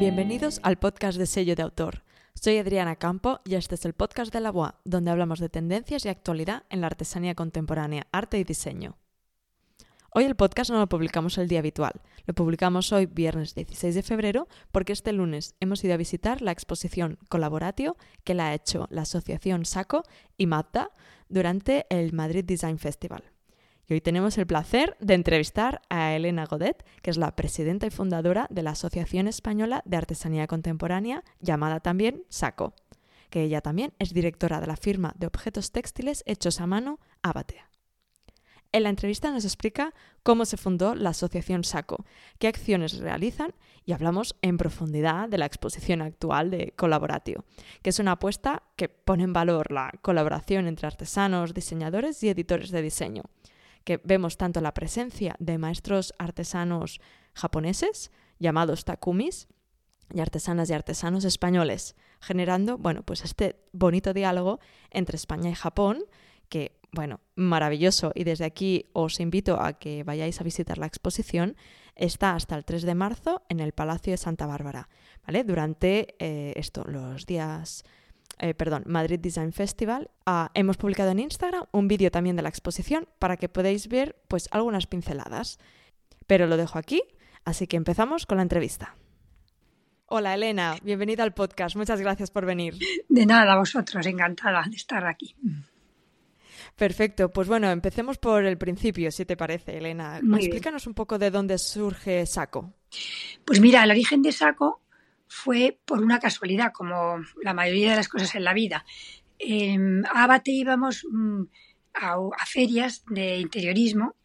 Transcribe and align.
Bienvenidos 0.00 0.60
al 0.62 0.78
podcast 0.78 1.18
de 1.18 1.26
sello 1.26 1.54
de 1.54 1.62
autor. 1.62 2.04
Soy 2.32 2.56
Adriana 2.56 2.96
Campo 2.96 3.40
y 3.44 3.56
este 3.56 3.74
es 3.74 3.84
el 3.84 3.92
podcast 3.92 4.32
de 4.32 4.40
la 4.40 4.50
BOA, 4.50 4.80
donde 4.86 5.10
hablamos 5.10 5.40
de 5.40 5.50
tendencias 5.50 6.06
y 6.06 6.08
actualidad 6.08 6.62
en 6.70 6.80
la 6.80 6.86
artesanía 6.86 7.34
contemporánea, 7.34 8.06
arte 8.10 8.38
y 8.38 8.44
diseño. 8.44 8.96
Hoy 10.14 10.24
el 10.24 10.36
podcast 10.36 10.70
no 10.70 10.78
lo 10.78 10.88
publicamos 10.88 11.36
el 11.36 11.48
día 11.48 11.58
habitual, 11.58 12.00
lo 12.24 12.32
publicamos 12.32 12.90
hoy 12.94 13.04
viernes 13.04 13.54
16 13.54 13.94
de 13.94 14.02
febrero 14.02 14.48
porque 14.72 14.94
este 14.94 15.12
lunes 15.12 15.54
hemos 15.60 15.84
ido 15.84 15.92
a 15.92 15.98
visitar 15.98 16.40
la 16.40 16.52
exposición 16.52 17.18
Colaboratio 17.28 17.98
que 18.24 18.32
la 18.32 18.46
ha 18.46 18.54
hecho 18.54 18.86
la 18.88 19.02
asociación 19.02 19.66
SACO 19.66 20.04
y 20.38 20.46
MAPTA 20.46 20.92
durante 21.28 21.84
el 21.90 22.14
Madrid 22.14 22.46
Design 22.46 22.78
Festival. 22.78 23.29
Y 23.90 23.94
hoy 23.94 24.00
tenemos 24.00 24.38
el 24.38 24.46
placer 24.46 24.96
de 25.00 25.14
entrevistar 25.14 25.82
a 25.88 26.14
Elena 26.14 26.46
Godet, 26.46 26.86
que 27.02 27.10
es 27.10 27.16
la 27.16 27.34
presidenta 27.34 27.88
y 27.88 27.90
fundadora 27.90 28.46
de 28.48 28.62
la 28.62 28.70
Asociación 28.70 29.26
Española 29.26 29.82
de 29.84 29.96
Artesanía 29.96 30.46
Contemporánea, 30.46 31.24
llamada 31.40 31.80
también 31.80 32.22
SACO, 32.28 32.72
que 33.30 33.42
ella 33.42 33.62
también 33.62 33.92
es 33.98 34.14
directora 34.14 34.60
de 34.60 34.68
la 34.68 34.76
firma 34.76 35.12
de 35.18 35.26
objetos 35.26 35.72
textiles 35.72 36.22
hechos 36.26 36.60
a 36.60 36.68
mano 36.68 37.00
Abatea. 37.22 37.68
En 38.70 38.84
la 38.84 38.90
entrevista 38.90 39.32
nos 39.32 39.44
explica 39.44 39.92
cómo 40.22 40.44
se 40.44 40.56
fundó 40.56 40.94
la 40.94 41.10
Asociación 41.10 41.64
SACO, 41.64 42.04
qué 42.38 42.46
acciones 42.46 42.96
realizan 42.98 43.54
y 43.84 43.90
hablamos 43.90 44.36
en 44.40 44.56
profundidad 44.56 45.28
de 45.28 45.38
la 45.38 45.46
exposición 45.46 46.00
actual 46.00 46.52
de 46.52 46.74
Colaboratio, 46.76 47.44
que 47.82 47.90
es 47.90 47.98
una 47.98 48.12
apuesta 48.12 48.62
que 48.76 48.88
pone 48.88 49.24
en 49.24 49.32
valor 49.32 49.72
la 49.72 49.90
colaboración 50.00 50.68
entre 50.68 50.86
artesanos, 50.86 51.54
diseñadores 51.54 52.22
y 52.22 52.28
editores 52.28 52.70
de 52.70 52.82
diseño 52.82 53.24
que 53.84 54.00
vemos 54.04 54.36
tanto 54.36 54.60
la 54.60 54.74
presencia 54.74 55.36
de 55.38 55.58
maestros 55.58 56.14
artesanos 56.18 57.00
japoneses, 57.34 58.10
llamados 58.38 58.84
takumis, 58.84 59.48
y 60.12 60.20
artesanas 60.20 60.70
y 60.70 60.72
artesanos 60.72 61.24
españoles, 61.24 61.96
generando, 62.20 62.78
bueno, 62.78 63.02
pues 63.02 63.24
este 63.24 63.56
bonito 63.72 64.12
diálogo 64.12 64.60
entre 64.90 65.16
España 65.16 65.50
y 65.50 65.54
Japón, 65.54 66.04
que, 66.48 66.72
bueno, 66.92 67.20
maravilloso, 67.36 68.12
y 68.14 68.24
desde 68.24 68.44
aquí 68.44 68.90
os 68.92 69.20
invito 69.20 69.60
a 69.60 69.74
que 69.74 70.02
vayáis 70.02 70.40
a 70.40 70.44
visitar 70.44 70.78
la 70.78 70.86
exposición, 70.86 71.56
está 71.94 72.34
hasta 72.34 72.56
el 72.56 72.64
3 72.64 72.82
de 72.82 72.94
marzo 72.94 73.42
en 73.48 73.60
el 73.60 73.72
Palacio 73.72 74.12
de 74.12 74.16
Santa 74.16 74.46
Bárbara, 74.46 74.88
¿vale? 75.24 75.44
Durante 75.44 76.16
eh, 76.18 76.52
esto, 76.56 76.84
los 76.84 77.26
días 77.26 77.84
eh, 78.38 78.54
perdón, 78.54 78.84
Madrid 78.86 79.18
Design 79.18 79.52
Festival, 79.52 80.10
ah, 80.26 80.50
hemos 80.54 80.76
publicado 80.76 81.10
en 81.10 81.20
Instagram 81.20 81.64
un 81.72 81.88
vídeo 81.88 82.10
también 82.10 82.36
de 82.36 82.42
la 82.42 82.48
exposición 82.48 83.08
para 83.18 83.36
que 83.36 83.48
podáis 83.48 83.88
ver 83.88 84.16
pues 84.28 84.48
algunas 84.50 84.86
pinceladas. 84.86 85.58
Pero 86.26 86.46
lo 86.46 86.56
dejo 86.56 86.78
aquí, 86.78 87.02
así 87.44 87.66
que 87.66 87.76
empezamos 87.76 88.26
con 88.26 88.36
la 88.36 88.42
entrevista. 88.42 88.94
Hola 90.06 90.34
Elena, 90.34 90.76
bienvenida 90.82 91.22
al 91.22 91.34
podcast. 91.34 91.76
Muchas 91.76 92.00
gracias 92.00 92.30
por 92.30 92.46
venir. 92.46 92.74
De 93.08 93.26
nada, 93.26 93.56
vosotros, 93.56 94.04
encantada 94.06 94.64
de 94.68 94.76
estar 94.76 95.06
aquí. 95.06 95.36
Perfecto, 96.76 97.30
pues 97.30 97.46
bueno, 97.46 97.70
empecemos 97.70 98.18
por 98.18 98.44
el 98.44 98.58
principio, 98.58 99.10
si 99.12 99.24
te 99.24 99.36
parece, 99.36 99.78
Elena. 99.78 100.18
Explícanos 100.18 100.86
un 100.86 100.94
poco 100.94 101.18
de 101.18 101.30
dónde 101.30 101.58
surge 101.58 102.26
Saco. 102.26 102.72
Pues 103.44 103.60
mira, 103.60 103.84
el 103.84 103.90
origen 103.90 104.22
de 104.22 104.32
Saco 104.32 104.79
fue 105.32 105.78
por 105.84 106.02
una 106.02 106.18
casualidad, 106.18 106.72
como 106.72 107.22
la 107.40 107.54
mayoría 107.54 107.92
de 107.92 107.96
las 107.98 108.08
cosas 108.08 108.34
en 108.34 108.42
la 108.42 108.52
vida. 108.52 108.84
En 109.38 110.04
Abate 110.12 110.50
íbamos 110.50 111.06
mm, 111.08 111.42
a, 111.94 112.46
ferias 112.46 113.04
de 113.08 113.38
interiorismo 113.38 114.16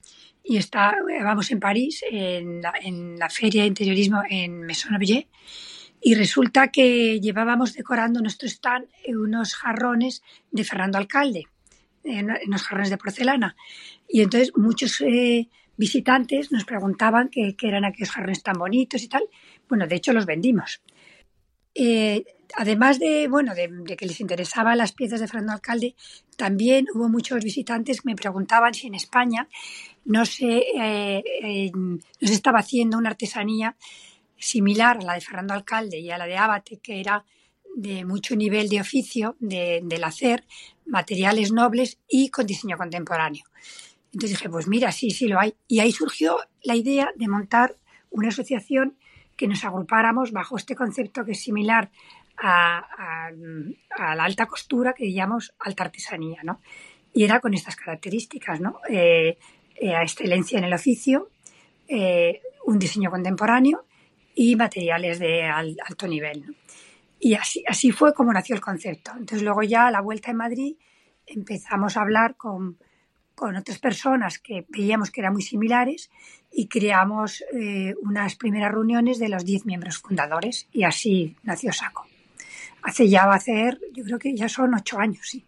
y 0.44 0.58
estábamos 0.58 1.52
en 1.52 1.60
París, 1.60 2.04
en 2.10 2.60
la, 2.60 3.30
feria 3.30 3.62
de 3.62 3.68
interiorismo 3.68 4.24
en 4.28 4.64
Maison 4.64 4.96
Objet, 4.96 5.28
y 6.02 6.16
resulta 6.16 6.70
que 6.70 7.20
llevábamos 7.22 7.76
decorando 7.76 8.20
nuestro 8.20 8.48
stand 8.48 8.88
unos 9.08 9.56
jarrones 9.56 10.24
de 10.50 10.64
Fernando 10.64 10.98
Alcalde, 10.98 11.44
unos 12.04 12.64
jarrones 12.64 12.90
de 12.90 12.98
porcelana. 12.98 13.56
Y 14.10 14.22
entonces 14.22 14.52
muchos 14.56 15.02
eh, 15.02 15.50
visitantes 15.78 16.52
nos 16.52 16.66
preguntaban 16.66 17.30
qué 17.30 17.56
eran 17.62 17.86
aquellos 17.86 18.12
jarrones 18.12 18.42
tan 18.42 18.58
bonitos 18.58 19.04
y 19.04 19.08
tal. 19.08 19.24
Bueno, 19.70 19.86
de 19.88 19.96
hecho 19.96 20.12
los 20.12 20.26
vendimos. 20.26 20.82
Eh, 21.76 22.24
además 22.56 23.00
de, 23.00 23.28
bueno, 23.28 23.54
de, 23.54 23.70
que 23.98 24.06
les 24.06 24.22
interesaban 24.22 24.78
las 24.78 24.94
piezas 24.94 25.20
de 25.20 25.28
Fernando 25.28 25.54
Alcalde, 25.54 25.96
también 26.38 26.86
hubo 26.94 27.10
muchos 27.10 27.44
visitantes 27.44 28.02
que 28.02 28.10
me 28.10 28.16
preguntaban 28.16 28.74
si 28.74 28.88
en 28.88 28.96
España 28.96 29.48
no 30.06 30.26
se, 30.26 30.60
eh, 30.76 31.24
eh, 31.44 31.72
estaba 32.22 32.60
haciendo 32.60 32.98
una 32.98 33.10
artesanía 33.10 33.76
similar 34.38 34.98
a 34.98 35.04
la 35.04 35.14
de 35.14 35.22
Fernando 35.22 35.54
Alcalde 35.54 36.00
y 36.00 36.12
a 36.12 36.18
la 36.18 36.26
de 36.26 36.38
Abate, 36.38 36.78
que 36.78 37.00
era 37.00 37.26
de 37.76 38.06
mucho 38.06 38.36
nivel 38.36 38.70
de 38.70 38.80
oficio, 38.80 39.36
de, 39.40 39.82
del 39.84 40.04
hacer, 40.04 40.46
materiales 40.86 41.52
nobles 41.52 42.00
y 42.08 42.30
con 42.30 42.46
diseño 42.46 42.78
contemporáneo. 42.78 43.44
Entonces 44.14 44.38
dije, 44.38 44.50
pues 44.50 44.68
mira, 44.68 44.94
sí, 44.94 45.12
sí 45.12 45.28
lo 45.28 45.40
hay. 45.40 45.56
Y 45.68 45.80
ahí 45.80 45.92
surgió 45.92 46.38
la 46.64 46.76
idea 46.76 47.12
de 47.16 47.28
montar 47.28 47.76
una 48.12 48.30
asociación 48.30 48.98
que 49.36 49.48
nos 49.48 49.64
agrupáramos 49.66 50.32
bajo 50.32 50.58
este 50.58 50.76
concepto 50.76 51.26
que 51.26 51.32
es 51.32 51.42
similar 51.42 51.92
a, 52.38 53.32
la 54.16 54.24
alta 54.24 54.46
costura 54.46 54.94
que 54.94 55.12
llamamos 55.12 55.54
alta 55.60 55.86
artesanía, 55.86 56.42
¿no? 56.44 56.62
Y 57.14 57.24
era 57.24 57.40
con 57.40 57.54
estas 57.54 57.76
características, 57.76 58.60
¿no? 58.60 58.80
Eh, 58.90 59.38
eh, 59.76 59.94
excelencia 60.02 60.58
en 60.58 60.66
el 60.66 60.74
oficio, 60.74 61.30
eh, 61.88 62.42
un 62.66 62.78
diseño 62.78 63.10
contemporáneo 63.10 63.86
y 64.36 64.56
materiales 64.56 65.20
de 65.20 65.44
alto 65.44 66.08
nivel. 66.08 66.56
Y 67.20 67.36
así, 67.36 67.64
así 67.68 67.92
fue 67.92 68.14
como 68.14 68.34
nació 68.34 68.56
el 68.56 68.62
concepto. 68.62 69.12
Entonces 69.12 69.44
luego 69.44 69.64
ya 69.64 69.88
a 69.88 69.92
la 69.92 70.02
vuelta 70.02 70.32
en 70.32 70.38
Madrid 70.38 70.76
empezamos 71.26 71.96
a 71.96 72.02
hablar 72.02 72.36
con 72.36 72.78
con 73.36 73.56
otras 73.56 73.80
personas 73.80 74.40
que 74.40 74.66
veíamos 74.70 75.12
que 75.12 75.22
eran 75.22 75.34
muy 75.34 75.42
similares 75.44 76.10
y 76.52 76.68
creamos 76.68 77.44
eh, 77.54 77.94
unas 78.02 78.36
primeras 78.36 78.72
reuniones 78.72 79.20
de 79.20 79.30
los 79.30 79.44
10 79.44 79.66
miembros 79.66 79.98
fundadores 79.98 80.68
y 80.72 80.84
así 80.84 81.36
nació 81.44 81.74
SACO. 81.74 82.08
Hace 82.82 83.10
ya 83.10 83.26
va 83.26 83.36
a 83.36 83.40
ser, 83.40 83.80
yo 83.94 84.04
creo 84.04 84.20
que 84.20 84.36
ya 84.36 84.48
son 84.48 84.74
ocho 84.74 85.00
años, 85.00 85.28
sí. 85.28 85.44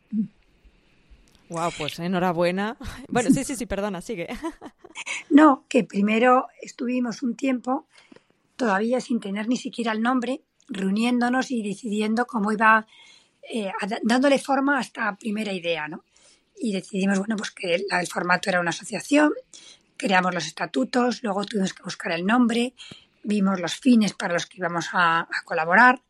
Wow, 1.50 1.72
pues 1.78 1.98
enhorabuena. 2.00 2.78
Bueno, 3.10 3.30
sí, 3.30 3.44
sí, 3.44 3.56
sí, 3.56 3.66
perdona, 3.66 4.02
sigue. 4.02 4.28
No, 5.30 5.66
que 5.70 5.84
primero 5.84 6.48
estuvimos 6.60 7.22
un 7.22 7.36
tiempo, 7.36 7.86
todavía 8.56 9.00
sin 9.00 9.20
tener 9.20 9.48
ni 9.48 9.56
siquiera 9.56 9.92
el 9.92 10.02
nombre, 10.02 10.42
reuniéndonos 10.68 11.52
y 11.52 11.62
decidiendo 11.62 12.26
cómo 12.26 12.52
iba, 12.52 12.88
eh, 13.48 13.72
dándole 14.02 14.40
forma 14.40 14.80
a 14.80 14.82
esta 14.82 15.16
primera 15.16 15.54
idea, 15.54 15.88
¿no? 15.88 16.04
Y 16.60 16.74
decidimos 16.74 17.20
bueno, 17.20 17.36
pues 17.36 17.52
que 17.52 17.76
el, 17.76 18.08
formato 18.08 18.50
era 18.50 18.60
una 18.60 18.70
asociación, 18.70 19.32
creamos 19.96 20.34
los 20.34 20.46
estatutos, 20.46 21.24
luego 21.24 21.46
tuvimos 21.46 21.74
que 21.74 21.84
buscar 21.84 22.12
el 22.12 22.26
nombre, 22.26 22.74
vimos 23.24 23.60
los 23.60 23.76
fines 23.76 24.14
para 24.14 24.34
los 24.34 24.46
que 24.46 24.58
íbamos 24.58 24.90
a, 24.94 25.28
colaborar 25.46 26.02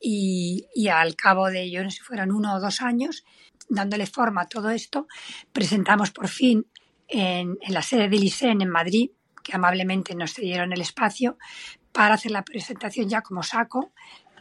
y, 0.00 0.66
al 0.88 1.16
cabo 1.16 1.48
de, 1.48 1.70
yo 1.70 1.82
no 1.82 1.90
sé 1.90 2.00
si 2.06 2.20
uno 2.30 2.54
o 2.54 2.60
dos 2.60 2.82
años, 2.82 3.24
dándole 3.68 4.06
forma 4.06 4.42
a 4.42 4.48
todo 4.48 4.70
esto, 4.70 5.06
presentamos 5.52 6.10
por 6.10 6.28
fin 6.28 6.66
en, 7.08 7.58
la 7.68 7.82
sede 7.82 8.08
del 8.08 8.24
ISEN 8.24 8.60
en 8.60 8.70
Madrid, 8.70 9.10
que 9.42 9.54
amablemente 9.54 10.14
nos 10.14 10.32
cedieron 10.34 10.72
el 10.72 10.80
espacio, 10.80 11.38
para 11.92 12.14
hacer 12.14 12.32
la 12.32 12.42
presentación 12.42 13.08
ya 13.08 13.22
como 13.22 13.42
saco 13.42 13.92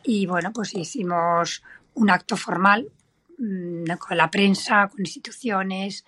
y 0.03 0.25
bueno, 0.25 0.51
pues 0.51 0.73
hicimos 0.73 1.63
un 1.93 2.09
acto 2.09 2.35
formal 2.35 2.91
con 3.37 4.17
la 4.17 4.29
prensa, 4.29 4.89
con 4.89 5.01
instituciones 5.01 6.05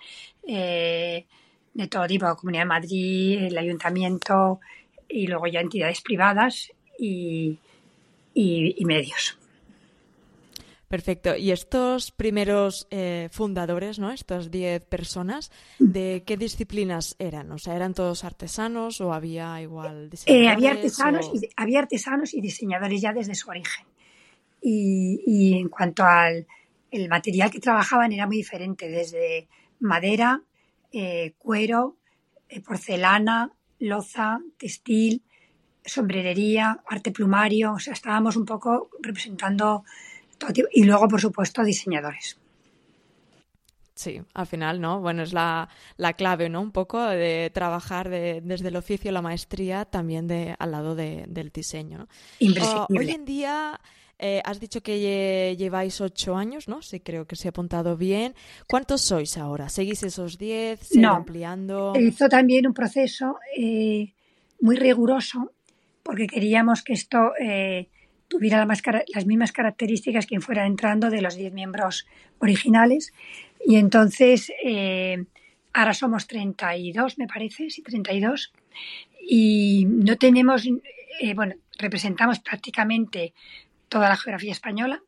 eh, 0.48 1.26
de 1.74 1.88
todo 1.88 2.08
tipo, 2.08 2.26
la 2.26 2.36
Comunidad 2.36 2.64
de 2.64 2.68
Madrid, 2.68 3.44
el 3.44 3.58
Ayuntamiento 3.58 4.60
y 5.10 5.28
luego 5.28 5.48
ya 5.48 5.60
entidades 5.60 6.02
privadas 6.02 6.72
y, 6.98 7.60
medios. 8.86 9.38
Perfecto. 10.88 11.36
Y 11.36 11.52
estos 11.52 12.12
primeros 12.12 12.88
eh, 12.92 13.28
fundadores, 13.32 14.00
¿no? 14.00 14.12
Estas 14.12 14.52
10 14.52 14.82
personas, 14.84 15.52
¿de 15.80 16.24
qué 16.26 16.38
disciplinas 16.38 17.16
eran? 17.20 17.52
O 17.52 17.58
sea, 17.58 17.76
¿eran 17.76 17.94
todos 17.94 18.24
artesanos 18.24 19.02
o 19.02 19.12
había 19.12 19.60
igual 19.62 20.10
diseñadores? 20.10 20.48
Eh, 20.48 20.50
había, 20.50 20.72
artesanos 20.72 21.32
y, 21.34 21.50
había 21.58 21.80
artesanos 21.80 22.34
y 22.34 22.42
diseñadores 22.42 23.02
ya 23.02 23.12
desde 23.14 23.36
su 23.36 23.50
origen. 23.50 23.86
y 24.62 25.58
en 25.60 25.70
cuanto 25.70 26.04
al, 26.04 26.48
el 26.92 27.10
material 27.10 27.52
que 27.52 27.60
trabajaban 27.60 28.12
era 28.12 28.28
muy 28.28 28.38
diferente, 28.38 28.90
desde 28.90 29.48
madera, 29.80 30.42
eh, 30.92 31.34
cuero, 31.38 31.98
eh, 32.50 32.62
porcelana, 32.62 33.52
loza, 33.80 34.40
textil, 34.58 35.24
sombrerería, 35.84 36.82
arte 36.88 37.12
plumario, 37.12 37.74
o 37.74 37.80
sea, 37.80 37.94
estábamos 37.94 38.36
un 38.36 38.46
poco 38.46 38.90
representando 39.02 39.84
todo 40.38 40.54
tipo, 40.54 40.68
y 40.72 40.84
luego, 40.84 41.08
por 41.08 41.22
supuesto, 41.22 41.64
diseñadores. 41.64 42.40
Sí, 43.96 44.22
al 44.34 44.46
final, 44.46 44.82
¿no? 44.82 45.00
Bueno, 45.00 45.24
es 45.24 45.32
la, 45.32 45.70
clave, 46.18 46.50
¿no? 46.50 46.62
Un 46.62 46.72
poco 46.72 47.02
de 47.02 47.50
trabajar 47.54 48.10
desde 48.10 48.68
el 48.68 48.76
oficio, 48.76 49.10
la 49.14 49.22
maestría, 49.22 49.86
también 49.86 50.28
de, 50.28 50.54
al 50.60 50.72
lado 50.72 50.96
del 50.96 51.50
diseño, 51.54 52.00
¿no? 52.00 52.08
hoy 52.90 53.10
en 53.10 53.24
día 53.24 53.80
eh, 54.18 54.42
has 54.46 54.60
dicho 54.60 54.82
que 54.82 55.56
lleváis 55.58 56.00
ocho 56.00 56.36
años, 56.36 56.68
¿no? 56.68 56.82
Sí, 56.82 57.00
creo 57.00 57.26
que 57.26 57.36
se 57.36 57.48
ha 57.48 57.50
apuntado 57.50 57.98
bien. 57.98 58.34
¿Cuántos 58.68 59.02
sois 59.02 59.38
ahora? 59.38 59.68
¿Seguís 59.70 60.04
esos 60.04 60.38
diez? 60.38 60.80
¿Se 60.80 61.00
no. 61.00 61.16
ampliando? 61.16 61.94
Hizo 62.00 62.30
también 62.30 62.66
un 62.68 62.74
proceso 62.74 63.38
eh, 63.58 64.14
muy 64.62 64.78
riguroso 64.78 65.52
porque 66.04 66.28
queríamos 66.28 66.84
que 66.84 66.94
esto 66.94 67.34
eh, 67.40 67.90
tuviera 68.28 68.66
las 68.66 69.26
mismas 69.26 69.52
características 69.52 70.26
que 70.26 70.40
fuera 70.40 70.66
entrando 70.66 71.10
de 71.10 71.22
los 71.22 71.36
diez 71.36 71.52
miembros 71.52 72.06
originales 72.40 73.12
y 73.66 73.78
entonces, 73.78 74.52
ahora 75.74 75.94
somos 75.96 76.28
32, 76.28 77.18
me 77.18 77.28
parece, 77.28 77.72
sí, 77.72 77.82
32. 77.82 78.54
Y 79.28 79.86
no 79.88 80.18
tenemos, 80.18 80.68
bueno, 81.34 81.56
representamos 81.80 82.40
prácticamente 82.40 83.34
toda 83.90 84.10
la 84.10 84.18
geografía 84.18 84.52
española 84.52 85.02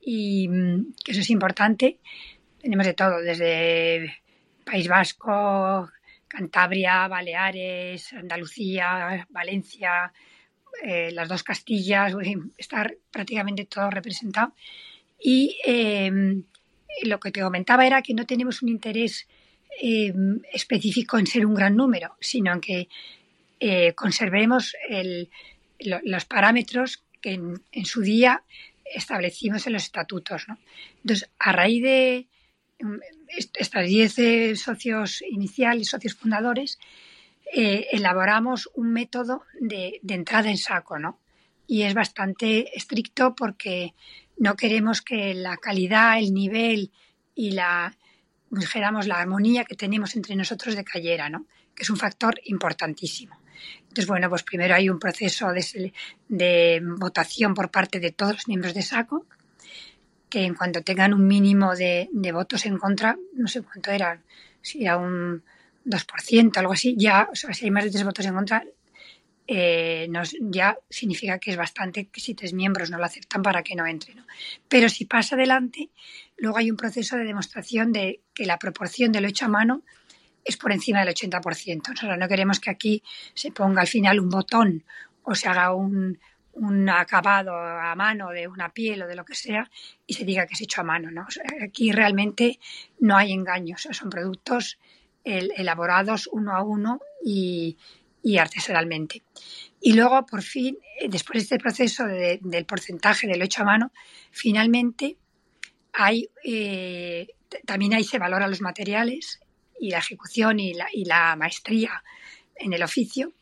y 0.00 0.48
mm, 0.48 0.94
que 1.04 1.12
eso 1.12 1.20
es 1.20 1.30
importante. 1.30 1.98
Tenemos 2.60 2.86
de 2.86 2.94
todo, 2.94 3.20
desde 3.20 4.22
País 4.64 4.88
Vasco, 4.88 5.90
Cantabria, 6.28 7.08
Baleares, 7.08 8.12
Andalucía, 8.12 9.26
Valencia, 9.30 10.12
eh, 10.82 11.10
las 11.12 11.28
dos 11.28 11.42
Castillas, 11.42 12.14
estar 12.56 12.96
prácticamente 13.10 13.66
todo 13.66 13.90
representado. 13.90 14.54
Y 15.20 15.56
lo 17.04 17.20
que 17.20 17.30
te 17.30 17.42
comentaba 17.42 17.86
era 17.86 18.02
que 18.02 18.14
no 18.14 18.26
tenemos 18.26 18.62
un 18.62 18.68
interés 18.68 19.28
eh, 19.80 20.12
específico 20.52 21.18
en 21.18 21.26
ser 21.26 21.46
un 21.46 21.54
gran 21.54 21.76
número, 21.76 22.16
sino 22.20 22.52
en 22.52 22.60
que 22.60 22.88
eh, 23.60 23.94
conservemos 23.94 24.74
los 25.78 26.24
parámetros 26.24 27.02
que 27.22 27.32
en, 27.32 27.84
su 27.86 28.02
día 28.02 28.44
establecimos 28.84 29.66
en 29.66 29.72
los 29.72 29.84
estatutos. 29.84 30.46
Entonces, 30.96 31.30
a 31.38 31.52
raíz 31.52 31.82
de 31.82 32.28
mm, 32.80 32.96
estas 33.54 33.86
10 33.86 34.18
eh, 34.18 34.56
socios 34.56 35.22
iniciales, 35.22 35.88
socios 35.88 36.14
fundadores, 36.14 36.78
elaboramos 37.54 38.70
un 38.74 38.92
método 38.92 39.42
de, 39.60 40.00
entrada 40.08 40.48
en 40.50 40.56
saco, 40.56 40.98
¿no? 40.98 41.20
Y 41.66 41.82
es 41.82 41.92
bastante 41.92 42.76
estricto 42.76 43.34
porque 43.34 43.94
no 44.38 44.56
queremos 44.56 45.02
que 45.02 45.34
la 45.34 45.56
calidad, 45.58 46.18
el 46.18 46.32
nivel 46.32 46.90
y 47.34 47.52
la, 47.52 47.96
la 48.50 49.16
armonía 49.16 49.64
que 49.64 49.76
tenemos 49.76 50.16
entre 50.16 50.34
nosotros 50.34 50.76
decayera, 50.76 51.28
¿no? 51.28 51.46
que 51.74 51.82
es 51.82 51.90
un 51.90 51.96
factor 51.96 52.40
importantísimo. 52.44 53.41
Entonces, 53.82 54.06
bueno, 54.06 54.28
pues 54.28 54.42
primero 54.42 54.74
hay 54.74 54.88
un 54.88 54.98
proceso 54.98 55.52
de, 55.52 55.92
de, 56.28 56.80
votación 56.82 57.54
por 57.54 57.70
parte 57.70 58.00
de 58.00 58.10
todos 58.10 58.34
los 58.34 58.48
miembros 58.48 58.74
de 58.74 58.82
SACO, 58.82 59.26
que 60.28 60.44
en 60.44 60.54
cuanto 60.54 60.82
tengan 60.82 61.12
un 61.12 61.26
mínimo 61.26 61.74
de, 61.74 62.08
de 62.10 62.32
votos 62.32 62.64
en 62.64 62.78
contra, 62.78 63.18
no 63.34 63.48
sé 63.48 63.62
cuánto 63.62 63.90
era, 63.90 64.20
si 64.62 64.82
era 64.84 64.96
un 64.96 65.42
2%, 65.84 66.56
algo 66.56 66.72
así, 66.72 66.94
ya, 66.96 67.28
o 67.30 67.36
sea, 67.36 67.52
si 67.52 67.66
hay 67.66 67.70
más 67.70 67.84
de 67.84 67.90
tres 67.90 68.04
votos 68.04 68.24
en 68.24 68.34
contra, 68.34 68.64
eh, 69.46 70.06
nos, 70.08 70.36
ya 70.40 70.78
significa 70.88 71.38
que 71.38 71.50
es 71.50 71.56
bastante 71.56 72.06
que 72.06 72.20
si 72.20 72.34
tres 72.34 72.52
miembros 72.52 72.90
no 72.90 72.98
lo 72.98 73.04
aceptan 73.04 73.42
para 73.42 73.62
que 73.62 73.74
no 73.74 73.86
entre. 73.86 74.14
¿no? 74.14 74.24
Pero 74.68 74.88
si 74.88 75.04
pasa 75.04 75.34
adelante, 75.34 75.90
luego 76.36 76.58
hay 76.58 76.70
un 76.70 76.76
proceso 76.76 77.16
de 77.16 77.24
demostración 77.24 77.92
de 77.92 78.20
que 78.32 78.46
la 78.46 78.58
proporción 78.58 79.12
de 79.12 79.20
lo 79.20 79.28
hecho 79.28 79.46
a 79.46 79.48
mano 79.48 79.82
es 80.44 80.56
por 80.56 80.72
encima 80.72 81.04
del 81.04 81.14
80%. 81.14 81.92
O 81.92 81.96
sea, 81.96 82.16
no 82.16 82.28
queremos 82.28 82.60
que 82.60 82.70
aquí 82.70 83.02
se 83.34 83.50
ponga 83.50 83.80
al 83.80 83.88
final 83.88 84.20
un 84.20 84.28
botón 84.28 84.84
o 85.22 85.34
se 85.34 85.48
haga 85.48 85.74
un, 85.74 86.18
un 86.54 86.88
acabado 86.88 87.56
a 87.56 87.94
mano 87.94 88.30
de 88.30 88.46
una 88.46 88.72
piel 88.72 89.02
o 89.02 89.06
de 89.06 89.16
lo 89.16 89.24
que 89.24 89.34
sea 89.34 89.70
y 90.06 90.14
se 90.14 90.24
diga 90.24 90.46
que 90.46 90.54
es 90.54 90.60
hecho 90.60 90.80
a 90.80 90.84
mano. 90.84 91.10
¿no? 91.10 91.26
aquí 91.62 91.92
realmente 91.92 92.58
no 93.00 93.16
hay 93.16 93.32
engaños, 93.32 93.88
son 93.90 94.10
productos 94.10 94.78
elaborados 95.24 96.28
uno 96.32 96.54
a 96.54 96.62
uno 96.62 97.00
y, 97.24 97.76
artesanalmente. 98.38 99.22
Y 99.80 99.94
luego, 99.94 100.26
por 100.26 100.42
fin, 100.42 100.78
eh, 101.00 101.08
después 101.08 101.38
de 101.38 101.42
este 101.42 101.58
proceso 101.58 102.04
del 102.06 102.64
porcentaje 102.66 103.26
del 103.26 103.42
hecho 103.42 103.62
a 103.62 103.66
mano, 103.66 103.92
finalmente 104.30 105.16
hay, 105.92 106.28
eh, 106.44 107.28
también 107.66 107.94
ahí 107.94 108.04
se 108.04 108.18
valoran 108.18 108.50
los 108.50 108.60
materiales 108.60 109.40
y 109.82 109.90
la 109.90 109.98
ejecución 109.98 110.60
y 110.60 110.74
la, 110.74 110.86
y 110.92 111.04
maestría 111.36 112.04
en 112.54 112.72
el 112.72 112.84
oficio. 112.84 113.32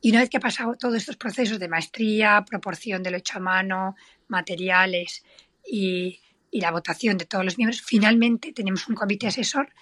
Y 0.00 0.10
una 0.10 0.20
vez 0.20 0.30
que 0.30 0.36
ha 0.36 0.40
pasado 0.40 0.76
todos 0.76 0.94
estos 0.94 1.16
procesos 1.16 1.58
de 1.58 1.66
maestría, 1.66 2.44
proporción 2.48 3.02
del 3.02 3.16
hecho 3.16 3.38
a 3.38 3.40
mano, 3.40 3.96
materiales 4.28 5.24
y, 5.66 6.20
y, 6.50 6.60
la 6.60 6.70
votación 6.70 7.18
de 7.18 7.26
todos 7.26 7.44
los 7.44 7.58
miembros, 7.58 7.82
finalmente 7.82 8.52
tenemos 8.52 8.86
un 8.88 8.94
comité 8.94 9.26
asesor 9.26 9.72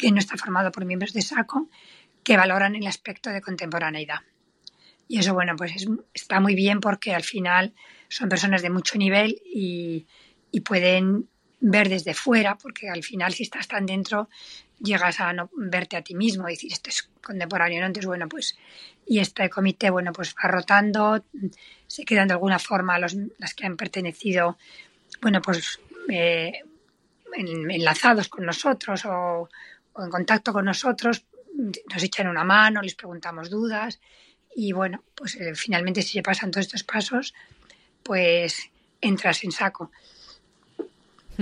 que 0.00 0.10
no 0.10 0.18
está 0.18 0.36
formado 0.36 0.72
por 0.72 0.84
miembros 0.84 1.12
de 1.12 1.22
SACO, 1.22 1.70
que 2.24 2.36
valoran 2.36 2.74
el 2.74 2.86
aspecto 2.88 3.30
de 3.30 3.40
contemporaneidad. 3.40 4.20
Y 5.06 5.18
eso, 5.18 5.32
bueno, 5.32 5.54
pues 5.56 5.72
está 6.12 6.40
muy 6.40 6.56
bien 6.56 6.80
porque 6.80 7.14
al 7.14 7.22
final 7.22 7.72
son 8.08 8.28
personas 8.28 8.62
de 8.62 8.70
mucho 8.70 8.98
nivel 8.98 9.40
y, 9.44 10.06
pueden 10.64 11.28
ver 11.60 11.88
desde 11.88 12.14
fuera, 12.14 12.58
porque 12.58 12.90
al 12.90 13.02
final 13.02 13.32
si 13.32 13.44
estás 13.44 13.68
tan 13.68 13.86
dentro 13.86 14.28
llegas 14.82 15.20
a 15.20 15.32
no 15.32 15.50
verte 15.54 15.96
a 15.96 16.02
ti 16.02 16.14
mismo 16.14 16.46
decir 16.46 16.72
esto 16.72 16.90
es 16.90 17.08
contemporáneo, 17.24 17.80
¿no? 17.80 17.86
Entonces, 17.86 18.06
bueno, 18.06 18.28
pues 18.28 18.56
y 19.06 19.18
este 19.18 19.48
comité, 19.50 19.90
bueno, 19.90 20.12
pues 20.12 20.34
va 20.34 20.48
rotando, 20.48 21.24
se 21.86 22.04
quedan 22.04 22.28
de 22.28 22.34
alguna 22.34 22.58
forma 22.58 22.98
los, 22.98 23.16
las 23.38 23.54
que 23.54 23.66
han 23.66 23.76
pertenecido, 23.76 24.58
bueno, 25.20 25.40
pues 25.42 25.80
eh, 26.08 26.62
enlazados 27.34 28.28
con 28.28 28.44
nosotros 28.44 29.04
o, 29.06 29.48
o 29.92 30.04
en 30.04 30.10
contacto 30.10 30.52
con 30.52 30.64
nosotros 30.64 31.24
nos 31.54 32.02
echan 32.02 32.28
una 32.28 32.44
mano, 32.44 32.82
les 32.82 32.94
preguntamos 32.94 33.50
dudas 33.50 34.00
y 34.54 34.72
bueno, 34.72 35.02
pues 35.14 35.36
eh, 35.36 35.54
finalmente 35.54 36.02
si 36.02 36.12
se 36.12 36.22
pasan 36.22 36.50
todos 36.50 36.66
estos 36.66 36.84
pasos, 36.84 37.34
pues 38.02 38.70
entras 39.00 39.44
en 39.44 39.52
saco. 39.52 39.90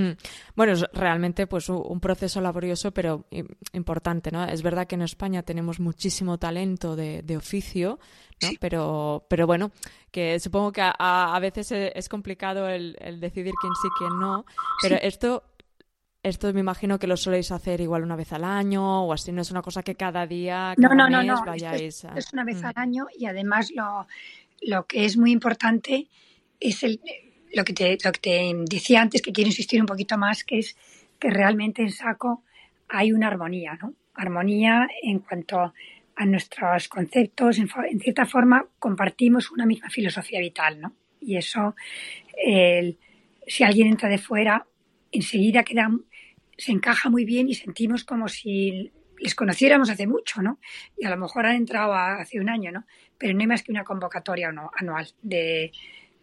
Hmm. 0.00 0.16
Bueno, 0.56 0.72
es 0.72 0.84
realmente 0.92 1.46
pues 1.46 1.68
un 1.68 2.00
proceso 2.00 2.40
laborioso, 2.40 2.92
pero 2.92 3.26
importante, 3.72 4.30
¿no? 4.30 4.44
Es 4.44 4.62
verdad 4.62 4.86
que 4.86 4.94
en 4.94 5.02
España 5.02 5.42
tenemos 5.42 5.80
muchísimo 5.80 6.38
talento 6.38 6.96
de, 6.96 7.36
oficio, 7.36 7.98
¿no? 8.42 8.48
Pero, 8.60 9.26
pero 9.28 9.46
bueno, 9.46 9.72
que 10.10 10.38
supongo 10.40 10.72
que 10.72 10.82
a, 10.82 11.38
veces 11.40 11.72
es 11.72 12.08
complicado 12.08 12.68
el, 12.68 12.96
decidir 13.20 13.52
quién 13.60 13.72
sí, 13.80 13.88
quién 13.98 14.18
no, 14.18 14.44
pero 14.82 14.96
esto 14.96 15.44
esto 16.22 16.52
me 16.52 16.60
imagino 16.60 16.98
que 16.98 17.06
lo 17.06 17.16
soléis 17.16 17.50
hacer 17.50 17.80
igual 17.80 18.02
una 18.02 18.14
vez 18.14 18.32
al 18.34 18.44
año 18.44 19.04
o 19.04 19.12
así, 19.12 19.32
no 19.32 19.40
es 19.40 19.50
una 19.50 19.62
cosa 19.62 19.82
que 19.82 19.94
cada 19.94 20.26
día, 20.26 20.74
cada 20.76 20.94
no, 20.94 21.08
no, 21.08 21.22
no, 21.22 21.44
vayáis 21.44 22.04
a... 22.04 22.12
Es 22.14 22.32
una 22.34 22.44
vez 22.44 22.62
al 22.62 22.74
año 22.76 23.06
y 23.18 23.24
además 23.24 23.70
lo, 23.74 24.06
lo 24.60 24.86
que 24.86 25.06
es 25.06 25.16
muy 25.16 25.32
importante 25.32 26.08
es 26.58 26.82
el, 26.82 27.00
lo, 27.52 27.64
que 27.64 27.72
te, 27.72 27.98
lo 28.04 28.12
que 28.12 28.20
te 28.20 28.52
decía 28.66 29.00
antes, 29.00 29.22
que 29.22 29.32
quiero 29.32 29.48
insistir 29.48 29.80
un 29.80 29.86
poquito 29.86 30.16
más, 30.18 30.44
que 30.44 30.58
es 30.58 30.76
que 31.18 31.30
realmente 31.30 31.82
en 31.82 31.90
Saco 31.90 32.44
hay 32.88 33.12
una 33.12 33.28
armonía, 33.28 33.78
¿no? 33.80 33.94
Armonía 34.14 34.88
en 35.02 35.20
cuanto 35.20 35.72
a 36.16 36.26
nuestros 36.26 36.88
conceptos, 36.88 37.58
en, 37.58 37.68
cierta 38.00 38.26
forma 38.26 38.66
compartimos 38.78 39.50
una 39.50 39.66
misma 39.66 39.88
filosofía 39.90 40.40
vital, 40.40 40.80
¿no? 40.80 40.94
Y 41.20 41.36
eso, 41.36 41.74
si 43.46 43.64
alguien 43.64 43.88
entra 43.88 44.08
de 44.08 44.18
fuera, 44.18 44.66
enseguida 45.12 45.62
queda 45.62 45.90
se 46.60 46.72
encaja 46.72 47.08
muy 47.08 47.24
bien 47.24 47.48
y 47.48 47.54
sentimos 47.54 48.04
como 48.04 48.28
si 48.28 48.92
les 49.18 49.34
conociéramos 49.34 49.88
hace 49.88 50.06
mucho, 50.06 50.42
¿no? 50.42 50.58
Y 50.96 51.06
a 51.06 51.10
lo 51.10 51.16
mejor 51.16 51.46
han 51.46 51.56
entrado 51.56 51.94
hace 51.94 52.38
un 52.38 52.50
año, 52.50 52.70
¿no? 52.70 52.84
Pero 53.18 53.32
no 53.32 53.40
hay 53.40 53.46
más 53.46 53.62
que 53.62 53.72
una 53.72 53.84
convocatoria 53.84 54.52
anual 54.76 55.08
de, 55.22 55.72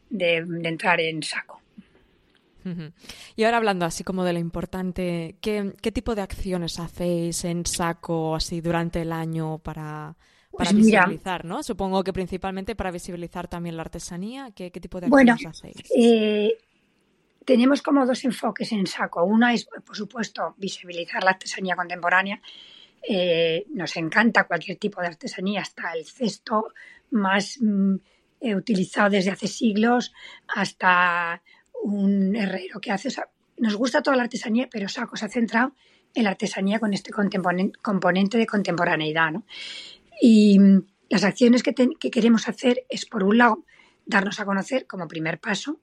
entrar 0.10 1.00
en 1.02 1.24
saco. 1.24 1.62
Y 3.36 3.44
ahora 3.44 3.58
hablando 3.58 3.86
así 3.86 4.04
como 4.04 4.24
de 4.24 4.34
lo 4.34 4.40
importante, 4.40 5.38
¿qué, 5.42 5.92
tipo 5.94 6.16
de 6.16 6.22
acciones 6.22 6.80
hacéis 6.80 7.46
en 7.46 7.66
saco 7.66 8.36
así 8.36 8.62
durante 8.62 9.02
el 9.02 9.12
año 9.12 9.60
para, 9.60 10.16
para 10.52 10.72
pues 10.72 10.74
visibilizar, 10.74 11.46
¿no? 11.46 11.64
Supongo 11.64 12.04
que 12.04 12.14
principalmente 12.14 12.76
para 12.76 12.92
visibilizar 12.92 13.48
también 13.48 13.78
la 13.78 13.84
artesanía. 13.84 14.52
¿Qué, 14.54 14.70
tipo 14.72 15.00
de 15.00 15.08
acciones 15.08 15.46
hacéis? 15.46 15.76
Eh, 15.96 16.58
tenemos 17.46 17.82
como 17.82 18.06
dos 18.06 18.24
enfoques 18.26 18.72
en 18.74 18.86
saco. 18.88 19.24
Una 19.24 19.54
es, 19.54 19.66
por 19.86 19.96
supuesto, 19.96 20.56
visibilizar 20.58 21.24
la 21.24 21.32
artesanía 21.32 21.76
contemporánea. 21.76 22.42
Eh, 23.08 23.66
nos 23.70 23.96
encanta 23.96 24.44
cualquier 24.46 24.78
tipo 24.78 25.00
de 25.00 25.08
artesanía, 25.08 25.62
hasta 25.62 25.94
el 25.94 26.06
cesto 26.06 26.74
más 27.12 27.58
mm, 27.62 27.96
eh, 28.40 28.56
utilizado 28.56 29.10
desde 29.10 29.32
hace 29.32 29.48
siglos, 29.48 30.14
hasta 30.48 31.42
un 31.84 32.36
herrero 32.36 32.80
que 32.80 32.92
hace. 32.92 33.10
nos 33.58 33.76
gusta 33.76 34.02
toda 34.02 34.18
la 34.18 34.24
artesanía, 34.24 34.68
pero 34.72 34.90
Saco 34.90 35.16
se 35.16 35.26
ha 35.26 35.30
centrado 35.30 35.74
en 36.14 36.24
la 36.24 36.32
artesanía 36.32 36.80
con 36.80 36.94
este 36.94 37.12
componente 37.12 38.38
de 38.38 38.48
contemporaneidad. 38.48 39.32
¿no? 39.32 39.46
Y 40.22 40.60
mm, 40.60 40.84
las 41.10 41.24
acciones 41.24 41.64
que, 41.64 41.74
queremos 42.12 42.48
hacer 42.48 42.86
es, 42.90 43.06
por 43.06 43.24
un 43.24 43.38
lado, 43.38 43.64
darnos 44.06 44.40
a 44.40 44.46
conocer 44.46 44.88
como 44.88 45.08
primer 45.08 45.40
paso 45.40 45.80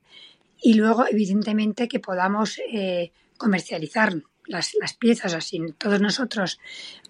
y 0.60 0.74
luego, 0.74 1.06
evidentemente, 1.10 1.88
que 1.88 2.00
podamos 2.00 2.60
eh, 2.72 3.12
comercializar 3.36 4.14
las, 4.46 4.74
piezas. 4.98 5.34
Así, 5.34 5.60
todos 5.78 6.00
nosotros 6.00 6.58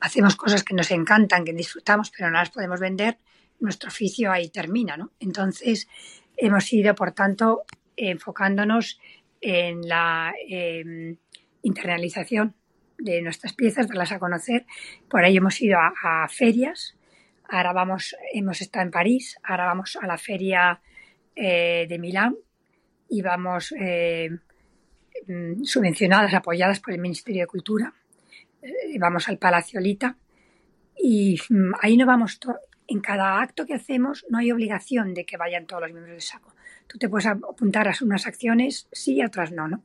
hacemos 0.01 0.37
cosas 0.37 0.65
que 0.65 0.75
nos 0.75 0.91
encantan, 0.91 1.45
que 1.45 1.53
disfrutamos, 1.53 2.11
pero 2.11 2.31
no 2.31 2.39
las 2.39 2.51
podemos 2.51 2.81
vender. 2.81 3.19
Nuestro 3.65 3.89
oficio 3.89 4.31
ahí 4.31 4.51
termina, 4.51 4.97
¿no? 4.99 5.13
Entonces, 5.21 5.89
hemos 6.37 6.71
ido, 6.71 6.95
por 6.95 7.13
tanto, 7.13 7.65
enfocándonos 7.97 9.01
en 9.41 9.89
la 9.89 10.35
em, 10.47 11.17
internalización 11.63 12.55
de 12.99 13.23
nuestras 13.23 13.55
piezas, 13.55 13.89
darlas 13.89 14.13
a 14.13 14.19
conocer. 14.19 14.67
Por 15.09 15.25
ahí 15.25 15.39
hemos 15.39 15.61
ido 15.63 15.79
a, 15.79 16.29
ferias. 16.29 16.95
Ahora 17.49 17.73
vamos, 17.73 18.15
hemos 18.35 18.61
estado 18.61 18.85
en 18.85 18.91
París, 18.91 19.39
ahora 19.43 19.65
vamos 19.65 19.97
a 20.01 20.07
la 20.07 20.19
feria 20.19 20.81
eh, 21.35 21.87
de 21.89 21.99
Milán 21.99 22.37
y 23.09 23.23
vamos 23.23 23.75
eh, 23.79 24.31
mm, 25.27 25.65
subvencionadas, 25.65 26.35
apoyadas 26.35 26.81
por 26.81 26.93
el 26.93 27.01
Ministerio 27.01 27.43
de 27.43 27.47
Cultura. 27.47 27.95
Eh, 28.63 28.99
vamos 28.99 29.29
al 29.29 29.39
Palacio 29.39 29.81
Lita 29.81 30.17
y 30.97 31.39
mm, 31.49 31.73
ahí 31.81 31.97
no 31.97 32.07
vamos. 32.07 32.39
En 32.87 33.01
cada 33.01 33.41
acto 33.41 33.67
que 33.67 33.75
hacemos 33.75 34.25
no 34.29 34.39
hay 34.39 34.53
obligación 34.53 35.15
de 35.15 35.25
que 35.25 35.37
vayan 35.37 35.67
todos 35.67 35.83
los 35.83 35.93
miembros 35.93 36.15
de 36.17 36.21
SACO. 36.21 36.55
Tú 36.87 36.99
te 36.99 37.09
puedes 37.09 37.27
apuntar 37.27 37.89
a 37.89 37.95
unas 38.03 38.27
acciones 38.27 38.89
sí 38.93 39.17
y 39.17 39.25
otras 39.25 39.53
no, 39.53 39.69
¿no? 39.69 39.83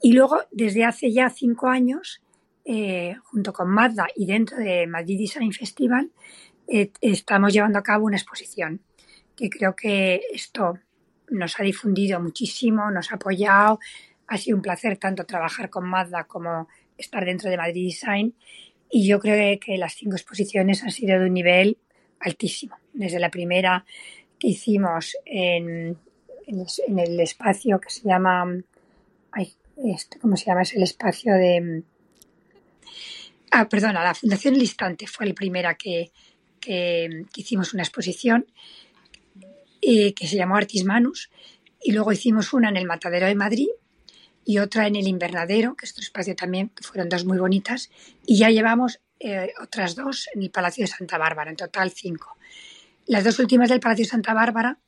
Y 0.00 0.12
luego, 0.12 0.42
desde 0.52 0.84
hace 0.84 1.12
ya 1.12 1.30
cinco 1.30 1.68
años, 1.68 2.22
eh, 2.64 3.16
junto 3.24 3.52
con 3.52 3.68
Mazda 3.70 4.06
y 4.14 4.26
dentro 4.26 4.58
de 4.58 4.86
Madrid 4.86 5.18
Design 5.18 5.52
Festival, 5.52 6.10
eh, 6.68 6.92
estamos 7.00 7.52
llevando 7.52 7.78
a 7.78 7.82
cabo 7.82 8.06
una 8.06 8.16
exposición 8.16 8.80
que 9.36 9.50
creo 9.50 9.74
que 9.74 10.22
esto 10.32 10.78
nos 11.30 11.58
ha 11.58 11.62
difundido 11.62 12.20
muchísimo, 12.20 12.90
nos 12.90 13.12
ha 13.12 13.16
apoyado. 13.16 13.80
Ha 14.26 14.38
sido 14.38 14.56
un 14.56 14.62
placer 14.62 14.96
tanto 14.96 15.24
trabajar 15.24 15.70
con 15.70 15.88
Mazda 15.88 16.24
como 16.24 16.68
estar 16.96 17.24
dentro 17.24 17.50
de 17.50 17.56
Madrid 17.56 17.86
Design. 17.86 18.34
Y 18.90 19.08
yo 19.08 19.18
creo 19.18 19.58
que 19.58 19.76
las 19.76 19.94
cinco 19.94 20.16
exposiciones 20.16 20.82
han 20.82 20.90
sido 20.90 21.18
de 21.18 21.26
un 21.26 21.34
nivel 21.34 21.78
altísimo. 22.20 22.76
Desde 22.92 23.18
la 23.18 23.30
primera 23.30 23.84
que 24.38 24.48
hicimos 24.48 25.16
en, 25.24 25.96
en, 26.46 26.98
el 26.98 27.20
espacio 27.20 27.80
que 27.80 27.90
se 27.90 28.08
llama, 28.08 28.46
este, 29.76 30.18
¿cómo 30.18 30.36
se 30.36 30.46
llama? 30.46 30.62
Es 30.62 30.74
el 30.74 30.82
espacio 30.82 31.34
de, 31.34 31.82
ah, 33.50 33.68
perdona, 33.68 34.02
la 34.02 34.14
Fundación 34.14 34.54
El 34.54 34.62
Instante 34.62 35.06
fue 35.06 35.26
la 35.26 35.34
primera 35.34 35.74
que, 35.74 36.10
que, 36.60 37.26
hicimos 37.36 37.72
una 37.74 37.82
exposición 37.82 38.46
eh, 39.80 40.14
que 40.14 40.26
se 40.26 40.36
llamó 40.36 40.56
Artis 40.56 40.84
Manus 40.84 41.30
y 41.82 41.92
luego 41.92 42.12
hicimos 42.12 42.52
una 42.52 42.68
en 42.68 42.76
el 42.76 42.86
Matadero 42.86 43.26
de 43.26 43.34
Madrid 43.34 43.68
y 44.44 44.58
otra 44.58 44.86
en 44.86 44.96
el 44.96 45.06
Invernadero, 45.06 45.76
que 45.76 45.86
es 45.86 45.92
otro 45.92 46.02
espacio 46.02 46.34
también, 46.36 46.68
que 46.70 46.84
fueron 46.84 47.08
dos 47.08 47.24
muy 47.24 47.38
bonitas, 47.38 47.90
y 48.26 48.38
ya 48.38 48.50
llevamos 48.50 49.00
eh, 49.26 49.54
otras 49.58 49.94
dos 49.94 50.28
en 50.34 50.42
el 50.42 50.50
Palacio 50.50 50.84
de 50.84 50.88
Santa 50.88 51.16
Bárbara, 51.16 51.48
en 51.48 51.56
total 51.56 51.90
cinco. 51.90 52.36
Las 53.06 53.24
dos 53.24 53.38
últimas 53.38 53.70
del 53.70 53.80
Palacio 53.80 54.04
de 54.04 54.10
Santa 54.10 54.34
Bárbara 54.34 54.78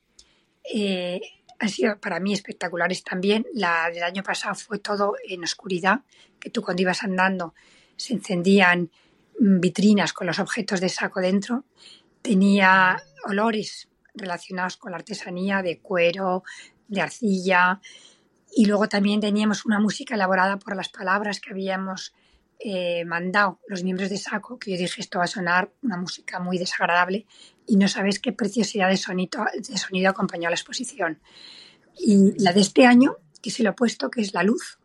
eh, 0.74 1.22
han 1.58 1.68
sido 1.70 1.98
para 1.98 2.20
mí 2.20 2.34
espectaculares 2.34 3.02
también. 3.02 3.46
La 3.54 3.88
del 3.90 4.02
año 4.02 4.22
pasado 4.22 4.54
fue 4.54 4.78
todo 4.78 5.14
en 5.26 5.42
oscuridad, 5.42 6.00
que 6.38 6.50
tú 6.50 6.60
cuando 6.60 6.82
ibas 6.82 7.02
andando 7.02 7.54
se 7.96 8.12
encendían 8.12 8.90
mm, 9.40 9.60
vitrinas 9.60 10.12
con 10.12 10.26
los 10.26 10.38
objetos 10.38 10.82
de 10.82 10.90
saco 10.90 11.20
dentro. 11.20 11.64
Tenía 12.20 13.02
olores 13.24 13.88
relacionados 14.12 14.76
con 14.76 14.90
la 14.90 14.98
artesanía 14.98 15.62
de 15.62 15.78
cuero, 15.78 16.44
de 16.88 17.00
arcilla. 17.00 17.80
Y 18.54 18.66
luego 18.66 18.86
también 18.86 19.18
teníamos 19.22 19.64
una 19.64 19.80
música 19.80 20.14
elaborada 20.14 20.58
por 20.58 20.76
las 20.76 20.90
palabras 20.90 21.40
que 21.40 21.52
habíamos 21.52 22.12
eh, 22.58 23.04
mandado 23.04 23.60
los 23.68 23.84
miembros 23.84 24.08
de 24.08 24.16
Saco, 24.16 24.58
que 24.58 24.70
yo 24.70 24.78
dije 24.78 25.00
esto 25.00 25.18
va 25.18 25.24
a 25.24 25.28
sonar 25.28 25.70
una 25.82 25.98
música 25.98 26.40
muy 26.40 26.56
desagradable 26.56 27.26
y 27.66 27.76
no 27.76 27.86
sabes 27.86 28.18
qué 28.18 28.32
preciosidad 28.32 28.88
de 28.88 28.96
sonido, 28.96 29.44
de 29.54 29.76
sonido 29.76 30.10
acompañó 30.10 30.48
a 30.48 30.50
la 30.50 30.56
exposición. 30.56 31.20
Y 31.98 32.32
la 32.42 32.52
de 32.52 32.60
este 32.60 32.86
año, 32.86 33.16
que 33.42 33.50
se 33.50 33.62
lo 33.62 33.70
he 33.70 33.74
puesto, 33.74 34.10
que 34.10 34.22
es 34.22 34.32
la 34.32 34.42
luz, 34.42 34.78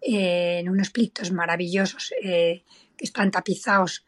eh, 0.00 0.58
en 0.60 0.68
unos 0.68 0.90
plictos 0.90 1.32
maravillosos 1.32 2.12
eh, 2.22 2.64
que 2.96 3.04
están 3.04 3.30
tapizados 3.30 4.04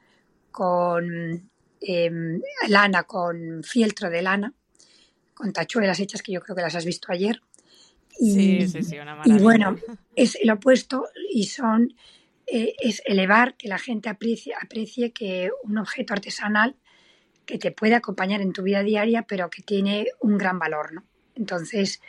con 0.51 1.51
em, 1.81 2.41
lana, 2.69 3.03
con 3.03 3.63
fieltro 3.65 4.09
de 4.09 4.23
lana, 4.23 4.55
con 5.35 5.53
tachuelas 5.53 6.01
hechas 6.01 6.23
que 6.23 6.33
yo 6.33 6.41
creo 6.41 6.57
que 6.57 6.63
las 6.63 6.75
has 6.75 6.85
visto 6.85 7.13
ayer. 7.13 7.41
Y, 8.19 8.33
sí, 8.33 8.69
sí, 8.69 8.83
sí, 8.83 8.99
una 8.99 9.15
maravilla. 9.15 9.37
Y 9.37 9.43
bueno, 9.43 9.77
es 10.17 10.39
lo 10.43 10.55
opuesto 10.55 11.07
y 11.31 11.45
son 11.45 11.95
eh, 12.51 12.75
es 12.81 13.03
elevar 13.05 13.57
que 13.57 13.69
la 13.69 13.79
gente 13.79 14.09
aprecie, 14.09 14.55
aprecie 14.61 15.13
que 15.13 15.51
un 15.65 15.79
objeto 15.79 16.15
artesanal 16.15 16.77
que 17.45 17.59
te 17.59 17.73
puede 17.73 17.95
acompañar 17.95 18.41
en 18.41 18.53
tu 18.53 18.63
vida 18.63 18.83
diaria, 18.83 19.23
pero 19.23 19.51
que 19.51 19.63
tiene 19.63 20.07
un 20.21 20.37
gran 20.39 20.59
valor, 20.59 20.93
¿no? 20.93 21.05
Entonces, 21.35 22.01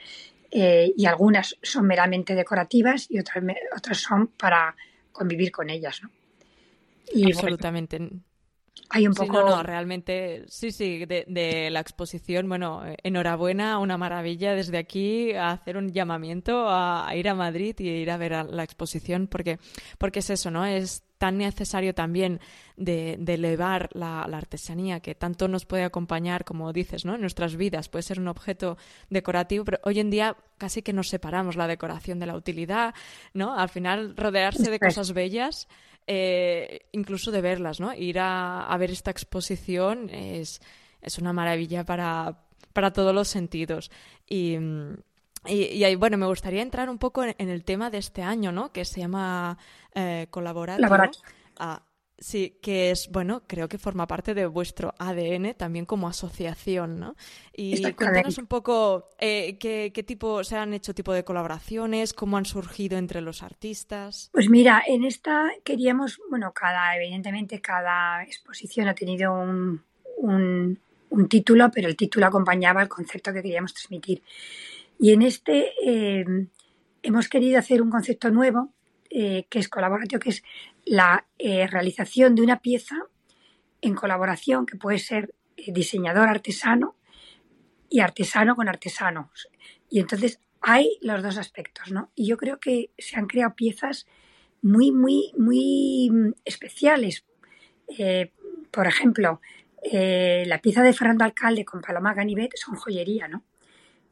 eh, 0.52 0.92
y 0.96 1.06
algunas 1.06 1.58
son 1.62 1.88
meramente 1.88 2.36
decorativas 2.36 3.08
y 3.10 3.20
otras, 3.20 3.44
otras 3.76 3.98
son 3.98 4.28
para 4.28 4.76
convivir 5.12 5.52
con 5.52 5.70
ellas, 5.70 6.02
¿no? 6.04 6.10
Absolutamente. 7.26 8.00
Hay 8.90 9.08
un 9.08 9.14
poco... 9.14 9.34
no, 9.34 9.50
no, 9.50 9.64
realmente, 9.64 10.46
sí, 10.48 10.72
sí, 10.72 11.06
de, 11.06 11.70
la 11.72 11.80
exposición, 11.80 12.48
bueno, 12.48 12.84
enhorabuena, 13.04 13.78
una 13.80 13.98
maravilla 13.98 14.54
desde 14.54 14.78
aquí 14.78 15.34
a 15.34 15.52
hacer 15.52 15.78
un 15.78 15.92
llamamiento 15.92 16.68
a, 16.70 17.10
ir 17.16 17.30
a 17.30 17.36
Madrid 17.36 17.76
y 17.80 17.88
ir 17.90 18.12
a 18.12 18.18
ver 18.18 18.32
la 18.46 18.64
exposición, 18.64 19.28
porque, 19.28 19.60
porque 19.98 20.20
es 20.20 20.30
eso, 20.30 20.52
¿no? 20.52 20.66
Es 20.66 21.04
tan 21.20 21.38
necesario 21.38 21.94
también 21.94 22.40
de, 22.78 23.14
elevar 23.28 23.90
la, 23.94 24.22
artesanía 24.22 25.02
que 25.02 25.16
tanto 25.16 25.48
nos 25.48 25.66
puede 25.66 25.84
acompañar, 25.84 26.46
como 26.46 26.72
dices, 26.72 27.04
¿no? 27.06 27.16
en 27.16 27.22
nuestras 27.22 27.58
vidas. 27.58 27.90
Puede 27.90 28.04
ser 28.04 28.20
un 28.20 28.30
objeto 28.30 28.78
decorativo, 29.10 29.66
pero 29.66 29.80
hoy 29.84 30.00
en 30.00 30.10
día 30.10 30.38
casi 30.58 30.82
que 30.82 30.94
nos 30.94 31.10
separamos 31.10 31.58
la 31.58 31.68
decoración 31.68 32.20
de 32.20 32.26
la 32.26 32.36
utilidad, 32.36 32.96
¿no? 33.34 33.54
Al 33.58 33.70
final, 33.70 34.16
rodearse 34.16 34.72
de 34.72 34.80
cosas 34.80 35.14
bellas, 35.14 35.68
eh, 36.12 36.88
incluso 36.92 37.30
de 37.30 37.40
verlas, 37.40 37.80
¿no? 37.80 37.94
Ir 37.94 38.18
a, 38.20 38.76
ver 38.80 38.90
esta 38.90 39.12
exposición 39.12 40.10
es, 40.10 40.60
es 41.04 41.20
una 41.20 41.34
maravilla 41.34 41.86
para, 41.86 42.40
para 42.74 42.92
todos 42.92 43.14
los 43.14 43.28
sentidos. 43.28 43.92
Y, 44.28 44.58
y, 45.46 45.96
bueno, 45.98 46.18
me 46.18 46.26
gustaría 46.26 46.64
entrar 46.64 46.90
un 46.90 46.98
poco 46.98 47.24
en, 47.24 47.50
el 47.50 47.64
tema 47.64 47.92
de 47.92 48.00
este 48.00 48.24
año, 48.24 48.52
¿no? 48.52 48.72
Que 48.72 48.86
se 48.86 49.02
llama 49.02 49.60
eh, 49.94 50.26
Ah, 51.60 51.84
sí, 52.20 52.58
que 52.62 52.92
es, 52.92 53.10
bueno, 53.10 53.44
creo 53.48 53.68
que 53.68 53.78
forma 53.78 54.08
parte 54.08 54.34
de 54.34 54.46
vuestro 54.46 54.94
ADN 55.00 55.54
también 55.56 55.86
como 55.86 56.08
asociación, 56.08 57.00
¿no? 57.00 57.16
Y 57.54 57.82
cuéntanos 57.94 58.38
un 58.38 58.48
poco 58.48 59.10
eh, 59.20 59.58
qué, 59.58 60.04
tipo, 60.04 60.44
se 60.44 60.58
han 60.58 60.74
hecho 60.74 60.94
tipo 60.94 61.14
de 61.14 61.24
colaboraciones, 61.24 62.14
cómo 62.14 62.38
han 62.38 62.46
surgido 62.46 62.98
entre 62.98 63.22
los 63.22 63.44
artistas. 63.44 64.30
Pues 64.34 64.50
mira, 64.50 64.84
en 64.88 65.04
esta 65.04 65.50
queríamos, 65.64 66.20
bueno, 66.30 66.52
cada, 66.54 66.96
evidentemente 66.96 67.62
cada 67.62 68.24
exposición 68.24 68.88
ha 68.88 68.96
tenido 68.96 69.34
un, 69.34 69.84
un 71.10 71.28
título, 71.28 71.72
pero 71.72 71.88
el 71.88 71.96
título 71.96 72.26
acompañaba 72.26 72.82
el 72.82 72.90
concepto 72.90 73.34
que 73.34 73.42
queríamos 73.42 73.74
transmitir. 73.74 74.22
Y 75.00 75.14
en 75.14 75.22
este 75.22 75.72
eh, 75.84 76.26
hemos 77.02 77.28
querido 77.30 77.60
hacer 77.60 77.82
un 77.82 77.90
concepto 77.90 78.30
nuevo, 78.30 78.70
eh, 79.10 79.46
que 79.50 79.60
es 79.60 79.70
colaborativo, 79.70 80.20
que 80.20 80.30
es 80.30 80.44
la 80.86 81.26
eh, 81.38 81.68
realización 81.68 82.36
de 82.36 82.42
una 82.42 82.60
pieza 82.60 82.96
en 83.82 83.96
colaboración, 83.96 84.66
que 84.66 84.78
puede 84.78 85.00
ser 85.00 85.34
diseñador 85.68 86.28
artesano 86.30 86.96
y 87.90 88.00
artesano 88.02 88.56
con 88.56 88.70
artesanos. 88.70 89.50
Y 89.90 90.00
entonces 90.00 90.40
hay 90.62 90.98
los 91.02 91.24
dos 91.24 91.38
aspectos, 91.38 91.92
¿no? 91.92 92.12
Y 92.16 92.28
yo 92.28 92.38
creo 92.38 92.60
que 92.60 92.92
se 92.98 93.18
han 93.18 93.28
creado 93.28 93.56
piezas 93.56 94.06
muy, 94.62 94.92
muy, 94.92 95.32
muy 95.38 96.36
especiales. 96.46 97.26
por 98.72 98.88
ejemplo, 98.88 99.42
la 99.92 100.62
pieza 100.62 100.84
de 100.84 100.94
Fernando 100.94 101.24
Alcalde 101.24 101.66
con 101.66 101.82
Paloma 101.82 102.14
Ganivet 102.14 102.52
son 102.56 102.76
joyería, 102.76 103.28
¿no? 103.28 103.44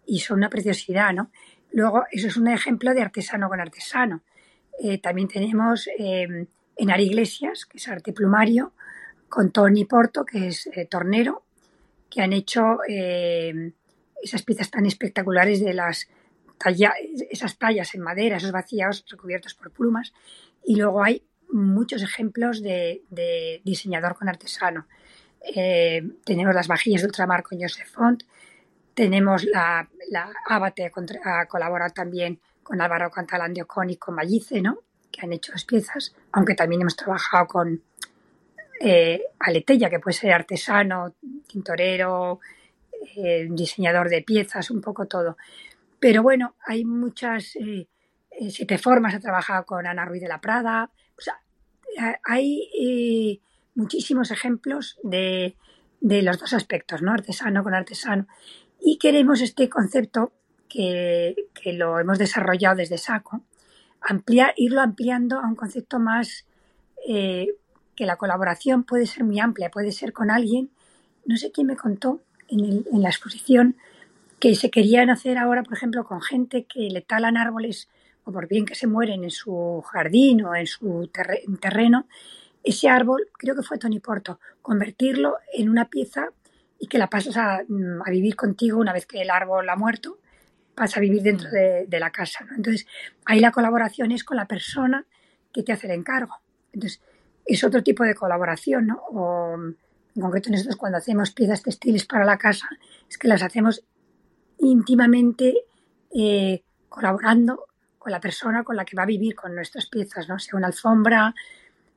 y 0.07 0.19
son 0.19 0.37
una 0.37 0.49
preciosidad, 0.49 1.13
¿no? 1.13 1.29
Luego, 1.71 2.05
eso 2.11 2.27
es 2.27 2.37
un 2.37 2.47
ejemplo 2.47 2.93
de 2.93 3.01
artesano 3.01 3.49
con 3.49 3.59
artesano. 3.59 4.23
Eh, 4.81 4.99
también 4.99 5.27
tenemos 5.27 5.87
eh, 5.97 6.47
Enar 6.75 6.99
Iglesias, 6.99 7.65
que 7.65 7.77
es 7.77 7.87
arte 7.87 8.13
plumario, 8.13 8.73
con 9.29 9.51
Tony 9.51 9.85
Porto, 9.85 10.25
que 10.25 10.47
es 10.47 10.67
eh, 10.67 10.85
tornero, 10.85 11.43
que 12.09 12.21
han 12.21 12.33
hecho 12.33 12.79
eh, 12.87 13.73
esas 14.21 14.43
piezas 14.43 14.71
tan 14.71 14.85
espectaculares 14.85 15.63
de 15.63 15.73
las 15.73 16.07
esas 17.29 17.59
tallas 17.59 17.93
en 17.93 18.01
madera, 18.01 18.37
esos 18.37 18.51
vaciados 18.51 19.05
recubiertos 19.07 19.53
por 19.53 19.71
plumas. 19.71 20.11
Y 20.65 20.75
luego 20.75 21.03
hay 21.03 21.23
muchos 21.51 22.01
ejemplos 22.01 22.63
de, 22.63 23.03
diseñador 23.63 24.15
con 24.15 24.27
artesano. 24.27 24.87
Eh, 25.55 26.01
tenemos 26.25 26.55
las 26.55 26.67
vajillas 26.67 27.01
de 27.01 27.07
ultramar 27.07 27.43
con 27.43 27.61
Joseph 27.61 27.87
Font, 27.87 28.23
tenemos 28.95 29.43
la, 29.43 29.87
la 30.09 30.33
Abate 30.47 30.91
a 31.23 31.45
colaborar 31.45 31.91
también 31.91 32.39
con 32.67 32.81
Álvaro 32.81 33.09
Cantalán 33.09 33.53
de 33.53 33.61
Ocon 33.61 33.89
y 33.91 33.95
con 33.95 34.13
Mallice, 34.13 34.61
¿no? 34.61 34.79
que 35.09 35.25
han 35.25 35.31
hecho 35.31 35.53
las 35.53 35.63
piezas, 35.63 36.13
aunque 36.33 36.53
también 36.53 36.81
hemos 36.81 36.97
trabajado 36.97 37.47
con 37.47 37.81
eh, 38.81 39.21
Aletella, 39.39 39.89
que 39.89 40.01
puede 40.01 40.17
ser 40.17 40.33
artesano, 40.33 41.15
tintorero, 41.47 42.41
eh, 43.15 43.47
diseñador 43.49 44.09
de 44.09 44.21
piezas, 44.21 44.69
un 44.69 44.81
poco 44.81 45.07
todo. 45.07 45.37
Pero 45.97 46.23
bueno, 46.23 46.55
hay 46.65 46.83
muchas, 46.83 47.55
eh, 47.55 47.87
eh, 48.31 48.51
siete 48.51 48.77
formas, 48.77 49.13
he 49.13 49.19
trabajado 49.21 49.65
con 49.65 49.87
Ana 49.87 50.03
Ruiz 50.03 50.21
de 50.21 50.27
la 50.27 50.41
Prada, 50.41 50.91
hay 52.25 53.41
muchísimos 53.75 54.29
ejemplos 54.29 54.99
de, 55.03 55.55
de, 56.01 56.21
los 56.21 56.37
dos 56.37 56.51
aspectos, 56.51 57.01
¿no? 57.01 57.13
Artesano 57.13 57.63
con 57.63 57.73
artesano. 57.73 58.27
Y 58.79 58.99
queremos 58.99 59.41
este 59.41 59.69
concepto 59.69 60.33
que, 60.67 61.35
lo 61.65 61.99
hemos 61.99 62.17
desarrollado 62.17 62.77
desde 62.77 62.97
SACO, 62.97 63.41
ampliar, 64.01 64.53
irlo 64.57 64.81
ampliando 64.81 65.39
a 65.39 65.47
un 65.47 65.55
concepto 65.55 65.99
más 65.99 66.45
eh, 67.07 67.47
que 67.95 68.05
la 68.05 68.15
colaboración 68.15 68.83
puede 68.83 69.05
ser 69.05 69.23
muy 69.23 69.39
amplia, 69.39 69.71
puede 69.71 69.91
ser 69.91 70.13
con 70.13 70.31
alguien. 70.31 70.69
No 71.25 71.37
sé 71.37 71.51
quién 71.51 71.67
me 71.67 71.75
contó 71.75 72.21
en, 72.47 72.85
la 72.91 73.09
exposición 73.09 73.75
que 74.39 74.55
se 74.55 74.69
querían 74.69 75.09
hacer 75.09 75.37
ahora, 75.37 75.63
por 75.63 75.73
ejemplo, 75.73 76.05
con 76.05 76.21
gente 76.21 76.65
que 76.65 76.89
le 76.89 77.01
talan 77.01 77.37
árboles 77.37 77.89
o 78.23 78.31
por 78.31 78.47
bien 78.47 78.65
que 78.65 78.75
se 78.75 78.87
mueren 78.87 79.23
en 79.23 79.31
su 79.31 79.83
jardín 79.91 80.43
o 80.43 80.55
en 80.55 80.67
su 80.67 81.09
terreno, 81.59 82.07
ese 82.63 82.89
árbol, 82.89 83.29
creo 83.37 83.55
que 83.55 83.63
fue 83.63 83.77
Tony 83.77 83.99
Porto, 83.99 84.39
convertirlo 84.61 85.37
en 85.53 85.69
una 85.69 85.85
pieza 85.89 86.29
y 86.77 86.87
que 86.87 86.97
la 86.97 87.09
pasas 87.09 87.37
a, 87.37 87.55
a 87.55 88.11
vivir 88.11 88.35
contigo 88.35 88.77
una 88.77 88.93
vez 88.93 89.05
que 89.05 89.21
el 89.21 89.29
árbol 89.29 89.67
ha 89.69 89.75
muerto 89.75 90.19
pasa 90.77 90.99
a 90.99 91.01
vivir 91.01 91.23
dentro 91.23 91.49
mm. 91.49 91.89
de, 91.89 91.99
la 91.99 92.11
casa. 92.11 92.45
¿no? 92.45 92.55
Entonces, 92.55 92.85
ahí 93.25 93.39
la 93.39 93.51
colaboración 93.51 94.11
es 94.11 94.23
con 94.23 94.37
la 94.37 94.45
persona 94.45 95.05
que 95.51 95.63
te 95.63 95.73
hace 95.73 95.87
el 95.87 95.93
encargo. 95.93 96.35
Entonces, 96.71 97.01
es 97.43 97.63
otro 97.63 97.81
tipo 97.81 98.03
de 98.03 98.13
colaboración, 98.13 98.85
¿no? 98.85 99.01
O, 99.09 99.55
en 99.55 100.21
concreto, 100.21 100.51
nosotros 100.51 100.75
cuando 100.75 100.99
hacemos 100.99 101.31
piezas 101.31 101.63
textiles 101.63 102.05
para 102.05 102.25
la 102.25 102.37
casa, 102.37 102.69
es 103.09 103.17
que 103.17 103.27
las 103.27 103.41
hacemos 103.41 103.83
íntimamente 104.59 105.65
eh, 106.13 106.63
colaborando 106.89 107.65
con 107.97 108.11
la 108.11 108.19
persona 108.19 108.63
con 108.63 108.75
la 108.75 108.85
que 108.85 108.95
va 108.95 109.03
a 109.03 109.07
vivir 109.07 109.35
con 109.35 109.55
nuestras 109.55 109.87
piezas, 109.87 110.29
¿no? 110.29 110.37
Sea 110.37 110.57
una 110.57 110.67
alfombra, 110.67 111.33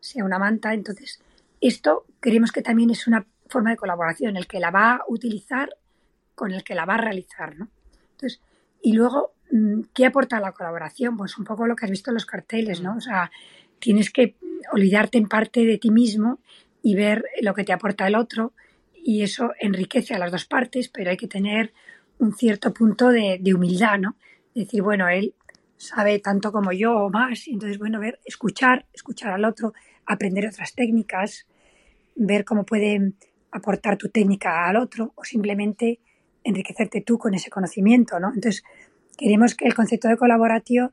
sea 0.00 0.24
una 0.24 0.38
manta. 0.38 0.72
Entonces, 0.72 1.20
esto 1.60 2.06
creemos 2.18 2.50
que 2.50 2.62
también 2.62 2.88
es 2.88 3.06
una 3.06 3.26
forma 3.46 3.70
de 3.70 3.76
colaboración, 3.76 4.38
el 4.38 4.46
que 4.46 4.58
la 4.58 4.70
va 4.70 4.92
a 4.94 5.04
utilizar 5.08 5.68
con 6.34 6.52
el 6.52 6.64
que 6.64 6.74
la 6.74 6.86
va 6.86 6.94
a 6.94 7.02
realizar, 7.02 7.58
¿no? 7.58 7.68
Entonces, 8.12 8.40
y 8.82 8.92
luego, 8.92 9.34
mm, 9.50 9.82
¿qué 9.94 10.06
aporta 10.06 10.40
la 10.40 10.52
colaboración? 10.52 11.16
Pues 11.16 11.38
un 11.38 11.44
poco 11.44 11.66
lo 11.66 11.76
que 11.76 11.84
has 11.84 11.90
visto 11.90 12.10
en 12.10 12.14
los 12.14 12.26
carteles, 12.26 12.80
¿no? 12.80 12.96
O 12.96 13.00
sea, 13.00 13.30
tienes 13.78 14.10
que 14.10 14.36
olvidarte 14.72 15.18
en 15.18 15.28
parte 15.28 15.64
de 15.64 15.78
ti 15.78 15.90
mismo 15.90 16.40
y 16.82 16.94
ver 16.94 17.24
lo 17.42 17.54
que 17.54 17.64
te 17.64 17.72
aporta 17.72 18.06
el 18.06 18.14
otro 18.14 18.52
y 19.02 19.22
eso 19.22 19.52
enriquece 19.58 20.14
a 20.14 20.18
las 20.18 20.30
dos 20.30 20.44
partes, 20.44 20.88
pero 20.88 21.10
hay 21.10 21.16
que 21.16 21.28
tener 21.28 21.72
un 22.18 22.34
cierto 22.34 22.72
punto 22.72 23.08
de, 23.08 23.40
humildad, 23.54 23.98
¿no? 23.98 24.16
Decir, 24.54 24.82
bueno, 24.82 25.08
él 25.08 25.34
sabe 25.76 26.18
tanto 26.18 26.52
como 26.52 26.72
yo 26.72 26.94
o 26.94 27.10
más, 27.10 27.48
y 27.48 27.52
entonces, 27.52 27.78
bueno, 27.78 27.98
ver, 27.98 28.20
escuchar, 28.24 28.86
escuchar 28.92 29.32
al 29.32 29.44
otro, 29.46 29.72
aprender 30.04 30.46
otras 30.46 30.74
técnicas, 30.74 31.46
ver 32.14 32.44
cómo 32.44 32.64
puede 32.66 33.14
aportar 33.50 33.96
tu 33.96 34.10
técnica 34.10 34.68
al 34.68 34.76
otro 34.76 35.12
o 35.16 35.24
simplemente 35.24 36.00
enriquecerte 36.44 37.00
tú 37.00 37.18
con 37.18 37.34
ese 37.34 37.50
conocimiento, 37.50 38.18
¿no? 38.18 38.28
Entonces, 38.28 38.62
queremos 39.16 39.54
que 39.54 39.66
el 39.66 39.74
concepto 39.74 40.08
de 40.08 40.16
colaborativo 40.16 40.90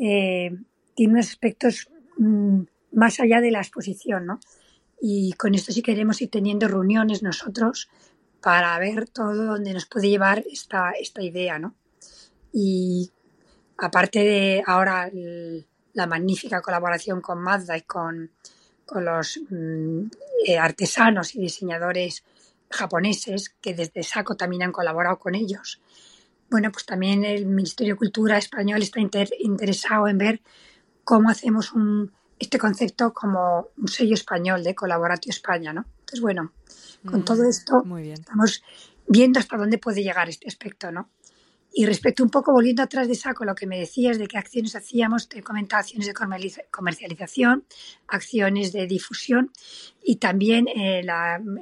eh, 0.00 0.56
tiene 0.94 1.14
unos 1.14 1.28
aspectos 1.28 1.88
mm, 2.18 2.62
más 2.92 3.20
allá 3.20 3.40
de 3.40 3.50
la 3.50 3.60
exposición, 3.60 4.26
¿no? 4.26 4.40
Y 5.00 5.32
con 5.32 5.54
esto 5.54 5.72
sí 5.72 5.82
queremos 5.82 6.20
ir 6.22 6.30
teniendo 6.30 6.68
reuniones 6.68 7.22
nosotros 7.22 7.88
para 8.40 8.78
ver 8.78 9.08
todo 9.08 9.46
donde 9.46 9.72
nos 9.72 9.86
puede 9.86 10.08
llevar 10.08 10.44
esta, 10.50 10.90
esta 10.92 11.22
idea, 11.22 11.58
¿no? 11.58 11.74
Y 12.52 13.10
aparte 13.78 14.20
de 14.20 14.62
ahora 14.66 15.10
la 15.94 16.06
magnífica 16.06 16.60
colaboración 16.60 17.20
con 17.20 17.40
Mazda 17.40 17.76
y 17.76 17.82
con, 17.82 18.30
con 18.84 19.04
los 19.04 19.40
mm, 19.48 20.06
eh, 20.46 20.58
artesanos 20.58 21.34
y 21.34 21.40
diseñadores 21.40 22.24
japoneses 22.72 23.54
que 23.60 23.74
desde 23.74 24.02
SACO 24.02 24.36
también 24.36 24.62
han 24.62 24.72
colaborado 24.72 25.18
con 25.18 25.34
ellos. 25.34 25.80
Bueno, 26.50 26.70
pues 26.70 26.84
también 26.84 27.24
el 27.24 27.46
Ministerio 27.46 27.94
de 27.94 27.98
Cultura 27.98 28.36
español 28.38 28.82
está 28.82 29.00
interesado 29.00 30.08
en 30.08 30.18
ver 30.18 30.42
cómo 31.04 31.30
hacemos 31.30 31.72
un, 31.72 32.12
este 32.38 32.58
concepto 32.58 33.12
como 33.12 33.68
un 33.76 33.88
sello 33.88 34.14
español 34.14 34.62
de 34.64 34.74
Colaboratio 34.74 35.30
España, 35.30 35.72
¿no? 35.72 35.86
Entonces, 36.00 36.20
bueno, 36.20 36.52
con 37.06 37.20
mm, 37.20 37.24
todo 37.24 37.48
esto 37.48 37.82
estamos 38.00 38.62
viendo 39.06 39.38
hasta 39.38 39.56
dónde 39.56 39.78
puede 39.78 40.02
llegar 40.02 40.28
este 40.28 40.48
aspecto, 40.48 40.90
¿no? 40.90 41.08
Y 41.74 41.86
respecto 41.86 42.22
un 42.22 42.28
poco, 42.28 42.52
volviendo 42.52 42.82
atrás 42.82 43.08
de 43.08 43.14
saco, 43.14 43.44
lo 43.44 43.54
que 43.54 43.66
me 43.66 43.78
decías 43.78 44.18
de 44.18 44.26
qué 44.26 44.36
acciones 44.36 44.76
hacíamos, 44.76 45.28
te 45.28 45.38
he 45.38 45.42
comentado 45.42 45.80
acciones 45.80 46.06
de 46.06 46.14
comercialización, 46.70 47.64
acciones 48.08 48.72
de 48.72 48.86
difusión 48.86 49.50
y 50.04 50.16
también 50.16 50.68
eh, 50.68 51.02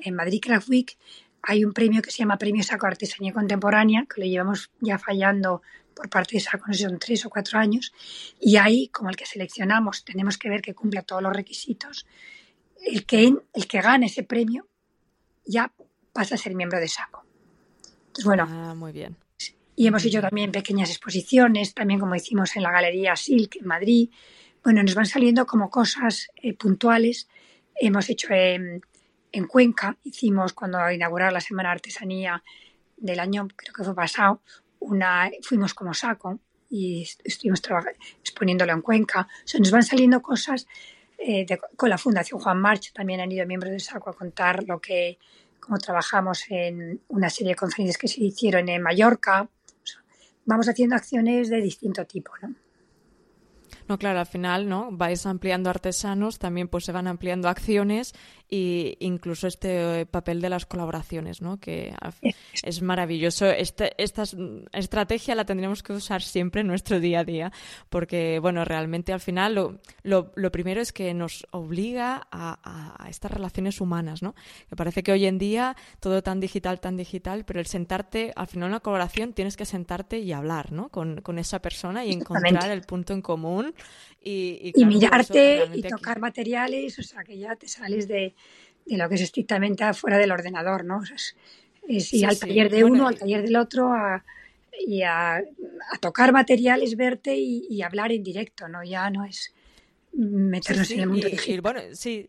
en 0.03 0.14
Madrid 0.14 0.40
Craft 0.42 0.68
Week 0.68 0.99
hay 1.42 1.64
un 1.64 1.73
premio 1.73 2.03
que 2.03 2.11
se 2.11 2.18
llama 2.18 2.38
Premio 2.38 2.62
Saco 2.62 2.87
Artesanía 2.87 3.33
Contemporánea, 3.33 4.07
que 4.12 4.20
lo 4.20 4.27
llevamos 4.27 4.70
ya 4.81 4.99
fallando 4.99 5.62
por 5.94 6.09
parte 6.09 6.37
de 6.37 6.40
Saco, 6.40 6.64
no 6.66 6.75
sé, 6.75 6.88
son 6.88 6.99
tres 6.99 7.25
o 7.27 7.31
cuatro 7.31 7.59
años, 7.59 7.92
y 8.38 8.57
ahí, 8.57 8.88
como 8.88 9.11
el 9.11 9.16
que 9.16 9.27
seleccionamos, 9.27 10.05
tenemos 10.05 10.38
que 10.38 10.49
ver 10.51 10.61
que 10.61 10.75
cumpla 10.75 11.03
todos 11.03 11.23
los 11.23 11.35
requisitos. 11.35 12.07
El 12.85 13.05
que, 13.05 13.35
el 13.53 13.68
que 13.68 13.81
gane 13.81 14.07
ese 14.07 14.23
premio 14.23 14.66
ya 15.44 15.73
pasa 16.12 16.35
a 16.35 16.38
ser 16.38 16.55
miembro 16.55 16.79
de 16.79 16.88
Saco. 16.88 17.25
Entonces, 18.07 18.25
bueno, 18.25 18.46
ah, 18.49 18.75
muy 18.75 18.92
bien. 18.92 19.16
Y 19.81 19.87
hemos 19.87 20.05
hecho 20.05 20.21
también 20.21 20.53
pequeñas 20.53 20.90
exposiciones, 20.90 21.73
también 21.73 21.99
como 22.01 22.14
hicimos 22.14 22.55
en 22.55 22.64
la 22.64 22.71
Galería 22.71 23.16
Silk 23.16 23.57
en 23.57 23.66
Madrid. 23.66 24.11
Bueno, 24.62 24.83
nos 24.83 24.95
van 24.95 25.07
saliendo 25.07 25.47
como 25.47 25.71
cosas 25.71 26.29
eh, 26.37 26.53
puntuales. 26.53 27.31
Hemos 27.77 28.11
hecho 28.11 28.29
en 28.31 28.83
Cuenca, 29.49 29.97
hicimos 30.05 30.53
cuando 30.53 30.90
inauguraron 30.90 31.33
la 31.33 31.40
Semana 31.40 31.71
de 31.71 31.77
Artesanía 31.77 32.45
del 32.99 33.21
año, 33.21 33.49
creo 33.57 33.73
que 33.73 33.83
fue 33.83 33.95
pasado, 33.95 34.43
una, 34.81 35.31
fuimos 35.40 35.73
como 35.73 35.95
saco 35.95 36.38
y 36.69 37.09
estuvimos 37.25 37.62
exponiéndolo 38.23 38.75
en 38.75 38.83
Cuenca. 38.83 39.29
O 39.33 39.49
sea, 39.49 39.61
nos 39.61 39.71
van 39.71 39.83
saliendo 39.83 40.21
cosas 40.21 40.66
eh, 41.16 41.47
con 41.79 41.88
la 41.88 41.97
Fundación 41.97 42.38
Juan 42.38 42.61
March, 42.61 42.93
también 42.93 43.21
han 43.21 43.33
ido 43.33 43.47
miembros 43.47 43.73
de 43.73 43.81
SACO 43.81 44.11
a 44.11 44.14
contar 44.14 44.62
lo 44.64 44.79
que, 44.79 45.16
cómo 45.59 45.79
trabajamos 45.79 46.45
en 46.51 47.01
una 47.09 47.31
serie 47.31 47.53
de 47.53 47.57
conferencias 47.57 47.97
que 47.97 48.09
se 48.09 48.23
hicieron 48.23 48.69
en 48.69 48.83
Mallorca, 48.83 49.49
vamos 50.51 50.69
haciendo 50.69 50.97
acciones 50.97 51.49
de 51.49 51.61
distinto 51.63 52.05
tipo, 52.05 52.33
¿no? 52.43 52.55
No, 53.89 53.99
claro, 53.99 54.19
al 54.21 54.27
final, 54.27 54.69
¿no? 54.69 54.89
Vais 54.91 55.25
ampliando 55.27 55.71
artesanos, 55.71 56.39
también 56.39 56.69
pues 56.69 56.85
se 56.85 56.93
van 56.93 57.07
ampliando 57.07 57.49
acciones 57.49 58.15
e 58.51 58.97
incluso 59.01 59.47
este 59.47 60.07
papel 60.07 60.41
de 60.41 60.49
las 60.49 60.67
colaboraciones, 60.67 61.41
¿no? 61.41 61.59
Que 61.61 61.95
es 62.63 62.83
maravilloso. 62.83 63.47
Este, 63.47 63.93
esta 64.03 64.25
estrategia 64.73 65.35
la 65.35 65.45
tendremos 65.45 65.83
que 65.83 65.93
usar 65.93 66.23
siempre 66.23 66.63
en 66.63 66.67
nuestro 66.67 66.99
día 66.99 67.21
a 67.21 67.25
día, 67.25 67.53
porque, 67.89 68.39
bueno, 68.41 68.65
realmente 68.65 69.13
al 69.13 69.21
final 69.21 69.55
lo, 69.55 69.81
lo, 70.35 70.53
primero 70.53 70.81
es 70.81 70.93
que 70.93 71.15
nos 71.15 71.47
obliga 71.53 72.27
a, 72.31 72.97
a, 72.99 73.09
estas 73.09 73.31
relaciones 73.31 73.81
humanas, 73.81 74.23
¿no? 74.23 74.35
Que 74.69 74.77
parece 74.77 75.03
que 75.03 75.13
hoy 75.13 75.27
en 75.27 75.39
día 75.39 75.77
todo 76.01 76.23
tan 76.23 76.41
digital, 76.41 76.81
tan 76.81 76.97
digital, 76.97 77.45
pero 77.45 77.61
el 77.61 77.67
sentarte, 77.67 78.33
al 78.35 78.49
final 78.49 78.67
en 78.67 78.73
una 78.73 78.81
colaboración 78.81 79.33
tienes 79.33 79.57
que 79.57 79.65
sentarte 79.65 80.19
y 80.19 80.33
hablar, 80.33 80.73
¿no? 80.73 80.89
Con, 80.89 81.21
con 81.21 81.39
esa 81.39 81.61
persona 81.61 82.05
y 82.05 82.13
encontrar 82.13 82.71
el 82.71 82.83
punto 82.83 83.13
en 83.13 83.23
común 83.23 83.75
y, 84.23 84.73
mirarte 84.85 85.69
y 85.75 85.83
tocar 85.83 86.21
materiales, 86.21 86.99
o 86.99 87.03
sea, 87.03 87.23
que 87.25 87.39
ya 87.39 87.57
te 87.57 87.69
sales 87.69 88.07
de, 88.07 88.35
lo 88.87 89.09
que 89.09 89.14
es 89.14 89.20
estrictamente 89.20 89.85
afuera 89.85 90.18
del 90.18 90.33
ordenador, 90.33 90.85
¿no? 90.85 91.03
es, 91.87 92.12
ir 92.12 92.26
al 92.26 92.38
taller 92.38 92.70
de 92.70 92.85
uno, 92.85 93.09
al 93.09 93.18
taller 93.18 93.42
del 93.42 93.57
otro, 93.57 93.92
a, 93.92 94.24
y 94.87 95.03
a, 95.03 95.42
tocar 96.00 96.33
materiales, 96.33 96.96
verte 96.96 97.37
y, 97.37 97.83
hablar 97.83 98.12
en 98.12 98.22
directo, 98.22 98.68
¿no? 98.68 98.83
Ya 98.83 99.11
no 99.11 99.24
es 99.24 99.53
meternos 100.12 100.90
en 100.90 101.00
el 101.00 101.09
mundo 101.09 101.29
digital. 101.29 101.61
bueno, 101.61 101.81
sí, 101.92 102.29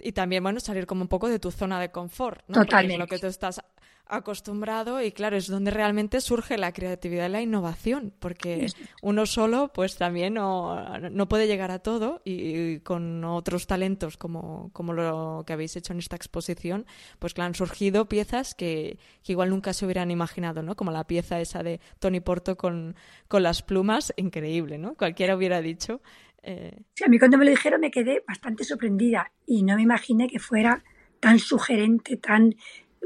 y 0.00 0.12
también, 0.12 0.42
bueno, 0.42 0.58
salir 0.60 0.86
como 0.86 1.02
un 1.02 1.08
poco 1.08 1.28
de 1.28 1.38
tu 1.38 1.50
zona 1.50 1.80
de 1.80 1.90
confort, 1.90 2.42
¿no? 2.48 2.54
Totalmente. 2.62 2.98
lo 2.98 3.06
que 3.06 3.18
tú 3.18 3.26
estás 3.26 3.62
acostumbrado 4.06 5.02
y 5.02 5.12
claro, 5.12 5.36
es 5.36 5.46
donde 5.46 5.70
realmente 5.70 6.20
surge 6.20 6.58
la 6.58 6.72
creatividad 6.72 7.28
y 7.28 7.32
la 7.32 7.40
innovación, 7.40 8.12
porque 8.18 8.66
uno 9.00 9.24
solo 9.26 9.72
pues 9.72 9.96
también 9.96 10.34
no, 10.34 10.98
no 10.98 11.28
puede 11.28 11.46
llegar 11.46 11.70
a 11.70 11.78
todo 11.78 12.20
y, 12.24 12.80
con 12.80 13.24
otros 13.24 13.66
talentos 13.66 14.16
como, 14.16 14.70
como 14.72 14.92
lo 14.92 15.44
que 15.46 15.54
habéis 15.54 15.76
hecho 15.76 15.92
en 15.92 15.98
esta 15.98 16.16
exposición, 16.16 16.84
pues 17.18 17.32
claro, 17.32 17.48
han 17.48 17.54
surgido 17.54 18.06
piezas 18.08 18.54
que, 18.54 18.98
que 19.22 19.32
igual 19.32 19.50
nunca 19.50 19.72
se 19.72 19.86
hubieran 19.86 20.10
imaginado, 20.10 20.62
¿no? 20.62 20.76
Como 20.76 20.90
la 20.90 21.06
pieza 21.06 21.40
esa 21.40 21.62
de 21.62 21.80
Tony 21.98 22.20
Porto 22.20 22.56
con, 22.56 22.94
con 23.28 23.42
las 23.42 23.62
plumas, 23.62 24.12
increíble, 24.16 24.78
¿no? 24.78 24.94
Cualquiera 24.94 25.36
hubiera 25.36 25.62
dicho. 25.62 26.02
Eh... 26.42 26.76
Sí, 26.94 27.04
a 27.04 27.08
mí 27.08 27.18
cuando 27.18 27.38
me 27.38 27.44
lo 27.44 27.50
dijeron 27.50 27.80
me 27.80 27.90
quedé 27.90 28.22
bastante 28.26 28.64
sorprendida 28.64 29.30
y 29.46 29.62
no 29.62 29.76
me 29.76 29.82
imaginé 29.82 30.28
que 30.28 30.38
fuera 30.38 30.82
tan 31.20 31.38
sugerente, 31.38 32.16
tan 32.16 32.56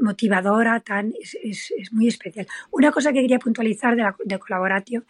motivadora, 0.01 0.79
tan, 0.79 1.13
es, 1.19 1.37
es, 1.43 1.93
muy 1.93 2.07
especial. 2.07 2.47
Una 2.71 2.91
cosa 2.91 3.11
que 3.11 3.21
quería 3.21 3.39
puntualizar 3.39 3.95
de, 3.95 4.03
la, 4.03 4.15
de 4.23 4.39
Colaboratio 4.39 5.03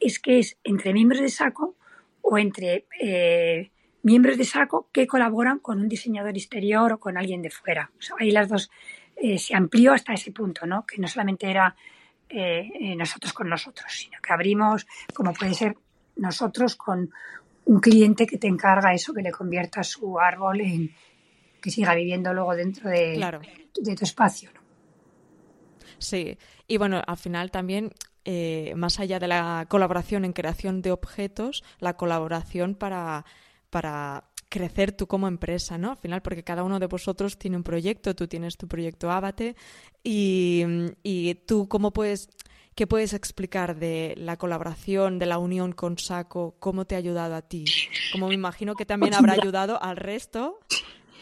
es 0.00 0.18
que 0.18 0.38
es 0.38 0.58
entre 0.64 0.92
miembros 0.92 1.20
de 1.20 1.28
SACO 1.28 1.76
o 2.22 2.38
entre 2.38 2.86
eh, 3.00 3.70
miembros 4.02 4.36
de 4.36 4.44
SACO 4.44 4.88
que 4.92 5.06
colaboran 5.06 5.58
con 5.58 5.80
un 5.80 5.88
diseñador 5.88 6.36
exterior 6.36 6.92
o 6.92 7.00
con 7.00 7.16
alguien 7.16 7.42
de 7.42 7.50
fuera. 7.50 7.90
ahí 8.18 8.30
las 8.30 8.48
dos 8.48 8.70
eh, 9.16 9.38
se 9.38 9.54
amplió 9.54 9.92
hasta 9.92 10.12
ese 10.12 10.32
punto, 10.32 10.66
¿no? 10.66 10.84
que 10.86 11.00
no 11.00 11.08
solamente 11.08 11.50
era 11.50 11.74
eh, 12.28 12.94
nosotros 12.96 13.32
con 13.32 13.48
nosotros, 13.48 13.90
sino 13.90 14.18
que 14.20 14.32
abrimos, 14.32 14.86
como 15.14 15.32
puede 15.32 15.54
ser 15.54 15.76
nosotros 16.16 16.76
con 16.76 17.10
un 17.64 17.80
cliente 17.80 18.26
que 18.26 18.38
te 18.38 18.46
encarga 18.46 18.92
eso, 18.92 19.12
que 19.12 19.22
le 19.22 19.32
convierta 19.32 19.82
su 19.82 20.18
árbol 20.18 20.60
en 20.60 20.90
que 21.60 21.70
siga 21.70 21.94
viviendo 21.94 22.32
luego 22.32 22.54
dentro 22.54 22.90
de, 22.90 23.16
de 23.82 23.94
tu 23.94 24.04
espacio. 24.04 24.50
Sí, 25.98 26.38
y 26.66 26.76
bueno, 26.76 27.02
al 27.06 27.16
final 27.16 27.50
también, 27.50 27.92
eh, 28.24 28.74
más 28.76 29.00
allá 29.00 29.18
de 29.18 29.28
la 29.28 29.66
colaboración 29.68 30.24
en 30.24 30.32
creación 30.32 30.82
de 30.82 30.92
objetos, 30.92 31.64
la 31.78 31.96
colaboración 31.96 32.74
para, 32.74 33.24
para 33.70 34.24
crecer 34.48 34.92
tú 34.92 35.06
como 35.06 35.28
empresa, 35.28 35.78
¿no? 35.78 35.90
Al 35.92 35.96
final, 35.96 36.22
porque 36.22 36.44
cada 36.44 36.64
uno 36.64 36.78
de 36.78 36.86
vosotros 36.86 37.38
tiene 37.38 37.56
un 37.56 37.62
proyecto, 37.62 38.14
tú 38.14 38.26
tienes 38.26 38.56
tu 38.56 38.68
proyecto 38.68 39.10
Abate 39.10 39.56
y, 40.02 40.64
y 41.02 41.34
tú 41.46 41.68
cómo 41.68 41.92
puedes, 41.92 42.28
¿qué 42.74 42.86
puedes 42.86 43.12
explicar 43.12 43.76
de 43.76 44.14
la 44.16 44.36
colaboración, 44.36 45.18
de 45.18 45.26
la 45.26 45.38
unión 45.38 45.72
con 45.72 45.98
Saco? 45.98 46.56
¿Cómo 46.58 46.84
te 46.84 46.94
ha 46.94 46.98
ayudado 46.98 47.34
a 47.34 47.42
ti? 47.42 47.64
Como 48.12 48.28
me 48.28 48.34
imagino 48.34 48.74
que 48.74 48.86
también 48.86 49.14
habrá 49.14 49.32
ayudado 49.34 49.82
al 49.82 49.96
resto 49.96 50.58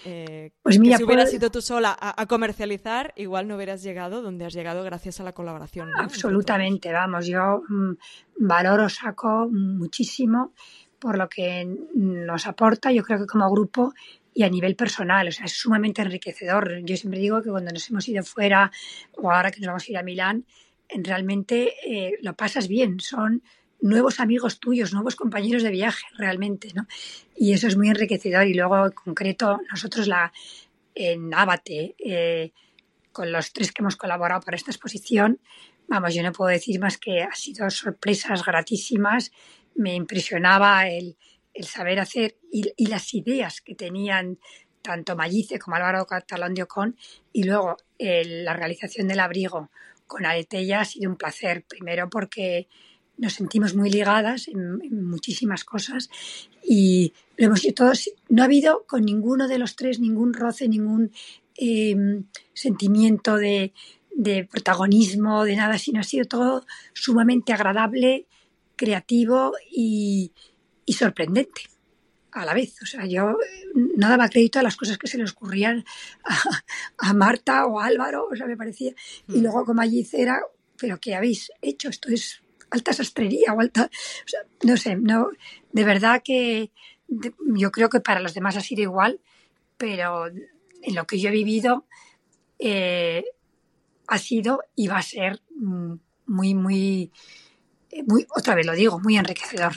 eh, 0.04 0.50
pues 0.62 0.78
mira, 0.78 0.98
si 0.98 1.04
hubieras 1.04 1.32
ido 1.32 1.50
tú 1.50 1.62
sola 1.62 1.96
a, 1.98 2.26
comercializar, 2.26 3.14
igual 3.16 3.48
no 3.48 3.56
hubieras 3.56 3.82
llegado 3.82 4.20
donde 4.22 4.44
has 4.44 4.52
llegado 4.52 4.84
gracias 4.84 5.20
a 5.20 5.24
la 5.24 5.32
colaboración. 5.32 5.88
Absolutamente, 5.98 6.92
vamos, 6.92 7.26
yo 7.26 7.62
mm, 7.68 7.92
valoro, 8.38 8.88
saco 8.88 9.48
muchísimo 9.50 10.52
por 10.98 11.18
lo 11.18 11.28
que 11.28 11.66
nos 11.94 12.46
aporta, 12.46 12.92
yo 12.92 13.02
creo 13.02 13.18
que 13.18 13.26
como 13.26 13.50
grupo 13.50 13.92
y 14.32 14.42
a 14.42 14.48
nivel 14.48 14.74
personal, 14.74 15.28
o 15.28 15.32
sea, 15.32 15.46
es 15.46 15.52
sumamente 15.52 16.02
enriquecedor. 16.02 16.80
Yo 16.82 16.96
siempre 16.96 17.20
digo 17.20 17.42
que 17.42 17.50
cuando 17.50 17.72
nos 17.72 17.88
hemos 17.88 18.08
ido 18.08 18.22
fuera 18.24 18.70
o 19.12 19.30
ahora 19.30 19.50
que 19.50 19.60
nos 19.60 19.68
vamos 19.68 19.88
a 19.88 19.90
ir 19.92 19.98
a 19.98 20.02
Milán, 20.02 20.44
realmente 20.88 21.74
eh, 21.86 22.18
lo 22.22 22.34
pasas 22.34 22.68
bien, 22.68 23.00
son 23.00 23.42
nuevos 23.80 24.20
amigos 24.20 24.60
tuyos, 24.60 24.92
nuevos 24.92 25.16
compañeros 25.16 25.62
de 25.62 25.70
viaje 25.70 26.04
realmente, 26.16 26.72
¿no? 26.74 26.86
Y 27.36 27.52
eso 27.52 27.66
es 27.66 27.76
muy 27.76 27.88
enriquecedor. 27.88 28.46
Y 28.46 28.54
luego, 28.54 28.86
en 28.86 28.92
concreto, 28.92 29.60
nosotros 29.70 30.06
la, 30.06 30.32
en 30.94 31.34
Abate, 31.34 31.94
eh, 31.98 32.52
con 33.12 33.30
los 33.32 33.52
tres 33.52 33.72
que 33.72 33.82
hemos 33.82 33.96
colaborado 33.96 34.40
para 34.40 34.56
esta 34.56 34.70
exposición, 34.70 35.40
vamos, 35.88 36.14
yo 36.14 36.22
no 36.22 36.32
puedo 36.32 36.50
decir 36.50 36.80
más 36.80 36.98
que 36.98 37.22
ha 37.22 37.34
sido 37.34 37.68
sorpresas 37.70 38.44
gratísimas. 38.44 39.32
Me 39.74 39.94
impresionaba 39.94 40.88
el, 40.88 41.16
saber 41.62 42.00
hacer 42.00 42.36
y, 42.50 42.86
las 42.86 43.14
ideas 43.14 43.60
que 43.60 43.74
tenían 43.74 44.38
tanto 44.82 45.16
Mallice 45.16 45.58
como 45.58 45.76
Álvaro 45.76 46.06
Catalón 46.06 46.54
de 46.54 46.64
Ocon 46.64 46.96
y 47.32 47.44
luego 47.44 47.76
la 47.98 48.52
realización 48.52 49.08
del 49.08 49.20
abrigo 49.20 49.70
con 50.06 50.26
Aretella 50.26 50.80
ha 50.80 50.84
sido 50.84 51.10
un 51.10 51.16
placer. 51.16 51.64
Primero 51.66 52.10
porque 52.10 52.68
nos 53.16 53.34
sentimos 53.34 53.74
muy 53.74 53.90
ligadas 53.90 54.48
en, 54.48 54.78
muchísimas 55.08 55.64
cosas 55.64 56.10
y 56.62 57.12
lo 57.36 57.46
hemos 57.46 57.64
hecho 57.64 57.74
todos. 57.74 58.10
No 58.28 58.42
ha 58.42 58.46
habido 58.46 58.84
con 58.86 59.04
ninguno 59.04 59.48
de 59.48 59.58
los 59.58 59.76
tres 59.76 60.00
ningún 60.00 60.34
roce, 60.34 60.68
ningún 60.68 61.12
em, 61.56 62.24
sentimiento 62.52 63.36
de, 63.36 63.72
protagonismo, 64.50 65.44
de 65.44 65.56
nada, 65.56 65.78
sino 65.78 66.00
ha 66.00 66.04
sido 66.04 66.24
todo 66.26 66.66
sumamente 66.92 67.52
agradable, 67.52 68.26
creativo 68.76 69.52
y, 69.70 70.32
sorprendente 70.88 71.62
a 72.32 72.44
la 72.44 72.54
vez. 72.54 72.80
O 72.82 72.86
sea, 72.86 73.06
yo 73.06 73.36
no 73.74 74.08
daba 74.08 74.28
crédito 74.28 74.58
a 74.58 74.62
las 74.62 74.76
cosas 74.76 74.98
que 74.98 75.06
se 75.06 75.18
le 75.18 75.24
ocurrían 75.24 75.84
a, 76.98 77.14
Marta 77.14 77.66
o 77.66 77.80
a 77.80 77.86
Álvaro, 77.86 78.28
o 78.30 78.36
sea, 78.36 78.46
me 78.46 78.56
parecía. 78.56 78.92
Y 79.28 79.38
mm. 79.38 79.42
luego 79.42 79.64
como 79.64 79.80
allí 79.80 80.06
era, 80.12 80.40
pero 80.76 80.98
¿qué 80.98 81.14
habéis 81.14 81.50
hecho? 81.62 81.88
Esto 81.88 82.08
es 82.08 82.43
alta 82.74 82.92
sastrería 82.92 83.54
o 83.54 83.60
alta, 83.60 83.90
no 84.62 84.76
sé, 84.76 84.96
no, 84.96 85.30
de 85.72 85.84
verdad 85.84 86.22
que 86.22 86.70
yo 87.56 87.70
creo 87.70 87.88
que 87.88 88.00
para 88.00 88.20
los 88.20 88.34
demás 88.34 88.56
ha 88.56 88.60
sido 88.60 88.82
igual, 88.82 89.20
pero 89.76 90.26
en 90.26 90.94
lo 90.94 91.06
que 91.06 91.18
yo 91.18 91.28
he 91.28 91.32
vivido 91.32 91.86
eh, 92.58 93.24
ha 94.06 94.18
sido 94.18 94.60
y 94.74 94.88
va 94.88 94.98
a 94.98 95.02
ser 95.02 95.40
mm, 95.56 95.94
muy, 96.26 96.54
muy, 96.54 97.12
muy, 98.06 98.26
otra 98.36 98.54
vez 98.54 98.66
lo 98.66 98.74
digo, 98.74 98.98
muy 99.00 99.16
enriquecedor. 99.16 99.72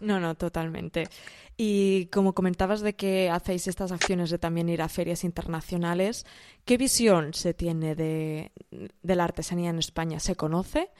No, 0.00 0.20
no, 0.20 0.36
totalmente. 0.36 1.08
Y 1.56 2.06
como 2.12 2.34
comentabas 2.34 2.82
de 2.82 2.94
que 2.94 3.30
hacéis 3.30 3.66
estas 3.66 3.90
acciones 3.90 4.30
de 4.30 4.38
también 4.38 4.68
ir 4.68 4.80
a 4.80 4.88
ferias 4.88 5.24
internacionales, 5.24 6.24
¿qué 6.64 6.76
visión 6.76 7.34
se 7.34 7.52
tiene 7.52 7.96
de 7.96 8.52
la 9.02 9.24
artesanía 9.24 9.70
en 9.70 9.80
España? 9.80 10.20
¿Se 10.20 10.36
conoce? 10.36 10.90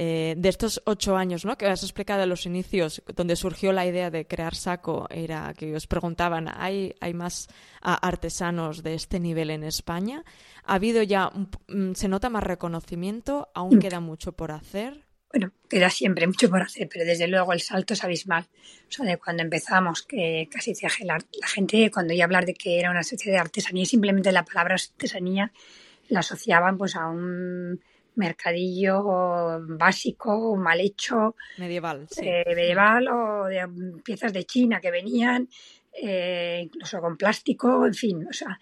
Eh, 0.00 0.36
de 0.38 0.48
estos 0.48 0.80
ocho 0.86 1.16
años 1.16 1.44
¿no? 1.44 1.58
que 1.58 1.66
has 1.66 1.82
explicado 1.82 2.22
en 2.22 2.28
los 2.28 2.46
inicios, 2.46 3.02
donde 3.16 3.34
surgió 3.34 3.72
la 3.72 3.84
idea 3.84 4.12
de 4.12 4.28
crear 4.28 4.54
Saco, 4.54 5.08
era 5.10 5.52
que 5.54 5.74
os 5.74 5.88
preguntaban, 5.88 6.46
¿hay, 6.48 6.94
hay 7.00 7.14
más 7.14 7.48
artesanos 7.80 8.84
de 8.84 8.94
este 8.94 9.18
nivel 9.18 9.50
en 9.50 9.64
España? 9.64 10.24
¿Ha 10.62 10.74
habido 10.74 11.02
ya, 11.02 11.32
mm, 11.66 11.94
se 11.94 12.06
nota 12.06 12.30
más 12.30 12.44
reconocimiento? 12.44 13.48
¿Aún 13.54 13.80
queda 13.80 13.98
mucho 13.98 14.30
por 14.30 14.52
hacer? 14.52 15.04
Bueno, 15.32 15.50
queda 15.68 15.90
siempre 15.90 16.28
mucho 16.28 16.48
por 16.48 16.62
hacer, 16.62 16.88
pero 16.88 17.04
desde 17.04 17.26
luego 17.26 17.52
el 17.52 17.60
salto 17.60 17.94
es 17.94 18.04
abismal. 18.04 18.46
O 18.88 18.92
sea, 18.92 19.04
de 19.04 19.18
cuando 19.18 19.42
empezamos, 19.42 20.02
que 20.02 20.48
casi 20.48 20.70
decía 20.70 20.90
la, 21.04 21.18
la 21.40 21.46
gente, 21.48 21.90
cuando 21.90 22.14
iba 22.14 22.22
a 22.22 22.26
hablar 22.26 22.46
de 22.46 22.54
que 22.54 22.78
era 22.78 22.92
una 22.92 23.02
sociedad 23.02 23.38
de 23.38 23.40
artesanía, 23.40 23.84
simplemente 23.84 24.30
la 24.30 24.44
palabra 24.44 24.76
artesanía 24.76 25.50
la 26.08 26.20
asociaban 26.20 26.78
pues 26.78 26.94
a 26.94 27.08
un 27.08 27.80
mercadillo 28.18 29.60
básico, 29.66 30.56
mal 30.56 30.80
hecho. 30.80 31.36
Medieval, 31.56 32.06
sí. 32.10 32.22
Eh, 32.24 32.44
medieval 32.54 33.08
o 33.08 33.44
de 33.44 33.66
piezas 34.04 34.32
de 34.32 34.44
China 34.44 34.80
que 34.80 34.90
venían, 34.90 35.48
eh, 35.92 36.60
incluso 36.64 37.00
con 37.00 37.16
plástico, 37.16 37.86
en 37.86 37.94
fin. 37.94 38.26
O 38.28 38.32
sea, 38.32 38.58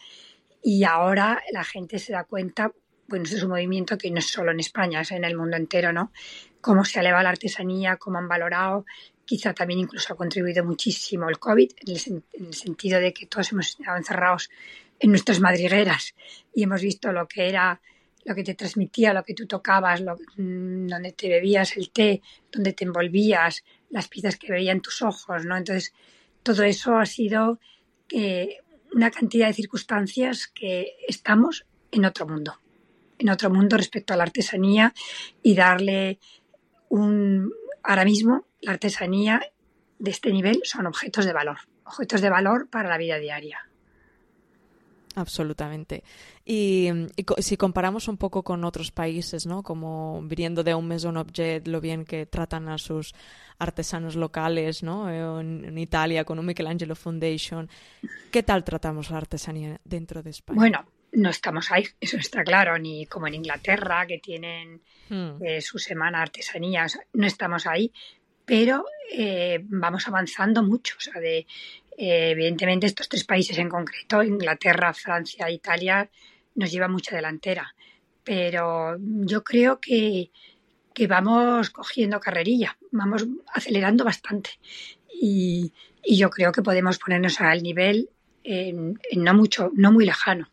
y 0.63 0.85
ahora 0.85 1.43
la 1.53 1.65
gente 1.65 1.99
se 1.99 2.13
da 2.13 2.25
cuenta, 2.25 2.73
bueno, 3.09 3.25
es 3.25 3.43
un 3.43 3.51
movimiento 3.51 3.97
que 3.99 4.11
no 4.11 4.19
es 4.19 4.29
solo 4.29 4.51
en 4.51 4.61
España, 4.61 5.01
es 5.01 5.11
en 5.13 5.25
el 5.25 5.37
mundo 5.37 5.57
entero, 5.57 5.93
¿no? 5.93 6.13
Cómo 6.61 6.85
se 6.85 7.01
eleva 7.01 7.23
la 7.23 7.31
artesanía, 7.31 7.97
cómo 7.97 8.19
han 8.19 8.29
valorado. 8.29 8.85
Quizá 9.25 9.55
también 9.55 9.81
incluso 9.81 10.13
ha 10.13 10.17
contribuido 10.17 10.65
muchísimo 10.65 11.29
el 11.29 11.39
COVID, 11.39 11.71
en 11.87 12.25
el, 12.33 12.55
sentido 12.55 13.01
de 13.01 13.13
que 13.13 13.27
todos 13.27 13.51
hemos 13.53 13.69
estado 13.69 13.97
encerrados 13.97 14.51
en 14.99 15.11
nuestras 15.11 15.41
madrigueras 15.41 16.15
y 16.55 16.63
hemos 16.63 16.81
visto 16.81 17.13
lo 17.13 17.27
que 17.27 17.49
era 17.49 17.81
lo 18.27 18.35
que 18.35 18.43
te 18.43 18.55
transmitía, 18.55 19.15
lo 19.15 19.23
que 19.23 19.35
tú 19.35 19.47
tocabas, 19.47 20.01
lo, 20.01 20.17
mm, 20.37 20.89
donde 20.89 21.13
te 21.13 21.29
bebías 21.29 21.77
el 21.77 21.91
té, 21.91 22.21
donde 22.51 22.73
te 22.73 22.85
envolvías, 22.85 23.65
las 23.91 24.09
piezas 24.09 24.37
que 24.37 24.51
veían 24.53 24.81
tus 24.81 25.01
ojos, 25.01 25.45
¿no? 25.45 25.57
Entonces, 25.57 25.95
todo 26.43 26.65
eso 26.65 26.97
ha 26.97 27.07
sido 27.07 27.61
eh, 28.11 28.59
una 28.93 29.11
cantidad 29.13 29.47
de 29.47 29.53
circunstancias 29.55 30.49
que 30.49 30.97
estamos 31.07 31.67
en 31.93 32.05
otro 32.05 32.27
mundo, 32.27 32.61
en 33.19 33.31
otro 33.31 33.49
mundo 33.49 33.77
respecto 33.77 34.13
a 34.13 34.17
la 34.17 34.25
artesanía 34.25 34.93
y 35.43 35.55
darle 35.55 36.19
un... 36.89 37.53
Ahora 37.85 38.05
mismo, 38.05 38.47
la 38.61 38.73
artesanía 38.73 39.41
de 40.01 40.11
este 40.11 40.33
nivel 40.33 40.61
son 40.65 40.87
objetos 40.87 41.25
de 41.25 41.33
valor, 41.33 41.59
objetos 41.85 42.21
de 42.21 42.31
valor 42.31 42.69
para 42.69 42.89
la 42.89 42.99
vida 42.99 43.19
diaria. 43.19 43.66
Absolutamente. 45.17 46.05
Y, 46.45 46.91
si 47.39 47.57
comparamos 47.57 48.07
un 48.07 48.19
poco 48.19 48.43
con 48.43 48.65
otros 48.65 48.93
países, 48.93 49.47
¿no? 49.47 49.63
Como 49.63 50.21
viniendo 50.23 50.63
de 50.63 50.75
un 50.75 50.87
Maison 50.87 51.17
Objet, 51.17 51.67
lo 51.67 51.81
bien 51.81 52.05
que 52.05 52.27
tratan 52.27 52.69
a 52.69 52.77
sus 52.77 53.15
artesanos 53.59 54.15
locales, 54.15 54.83
¿no? 54.83 55.11
En, 55.41 55.79
Italia 55.79 56.25
con 56.25 56.39
un 56.39 56.45
Michelangelo 56.45 56.95
Foundation, 56.95 57.69
¿qué 58.31 58.43
tal 58.43 58.63
tratamos 58.63 59.11
la 59.11 59.17
artesanía 59.17 59.81
dentro 59.85 60.23
de 60.23 60.31
España? 60.31 60.59
Bueno, 60.59 60.85
no 61.13 61.31
estamos 61.31 61.73
ahí, 61.73 61.87
eso 61.99 62.19
está 62.19 62.45
claro, 62.45 62.79
ni 62.79 63.07
como 63.07 63.27
en 63.27 63.37
Inglaterra, 63.37 64.07
que 64.07 64.19
tienen 64.19 64.83
hmm. 65.09 65.43
eh, 65.43 65.61
su 65.63 65.79
semana 65.79 66.21
artesanía, 66.21 66.87
no 67.15 67.27
estamos 67.27 67.67
ahí, 67.67 67.91
pero 68.45 68.85
eh, 69.13 69.61
vamos 69.65 70.07
avanzando 70.09 70.63
mucho. 70.63 70.95
O 70.99 71.01
sea, 71.01 71.21
de, 71.21 71.47
eh, 71.97 72.31
evidentemente, 72.33 72.87
estos 72.87 73.09
tres 73.09 73.25
países 73.25 73.57
en 73.59 73.71
concreto, 73.71 74.23
Inglaterra, 74.23 74.93
Francia, 74.93 75.51
Italia, 75.51 76.09
nos 76.55 76.71
llevan 76.71 76.93
mucha 76.93 77.17
delantera. 77.17 77.75
Pero 78.23 78.97
yo 78.99 79.43
creo 79.43 79.81
que, 79.81 80.31
vamos 81.09 81.71
cogiendo 81.71 82.21
carrerilla, 82.21 82.77
vamos 82.91 83.27
acelerando 83.55 84.05
bastante. 84.05 84.51
Y, 85.13 85.73
yo 86.09 86.31
creo 86.31 86.53
que 86.53 86.63
podemos 86.63 86.99
ponernos 86.99 87.41
al 87.41 87.65
nivel 87.65 88.11
en, 88.45 88.97
no 89.17 89.35
mucho, 89.35 89.73
no 89.75 89.91
muy 89.91 90.05
lejano. 90.05 90.49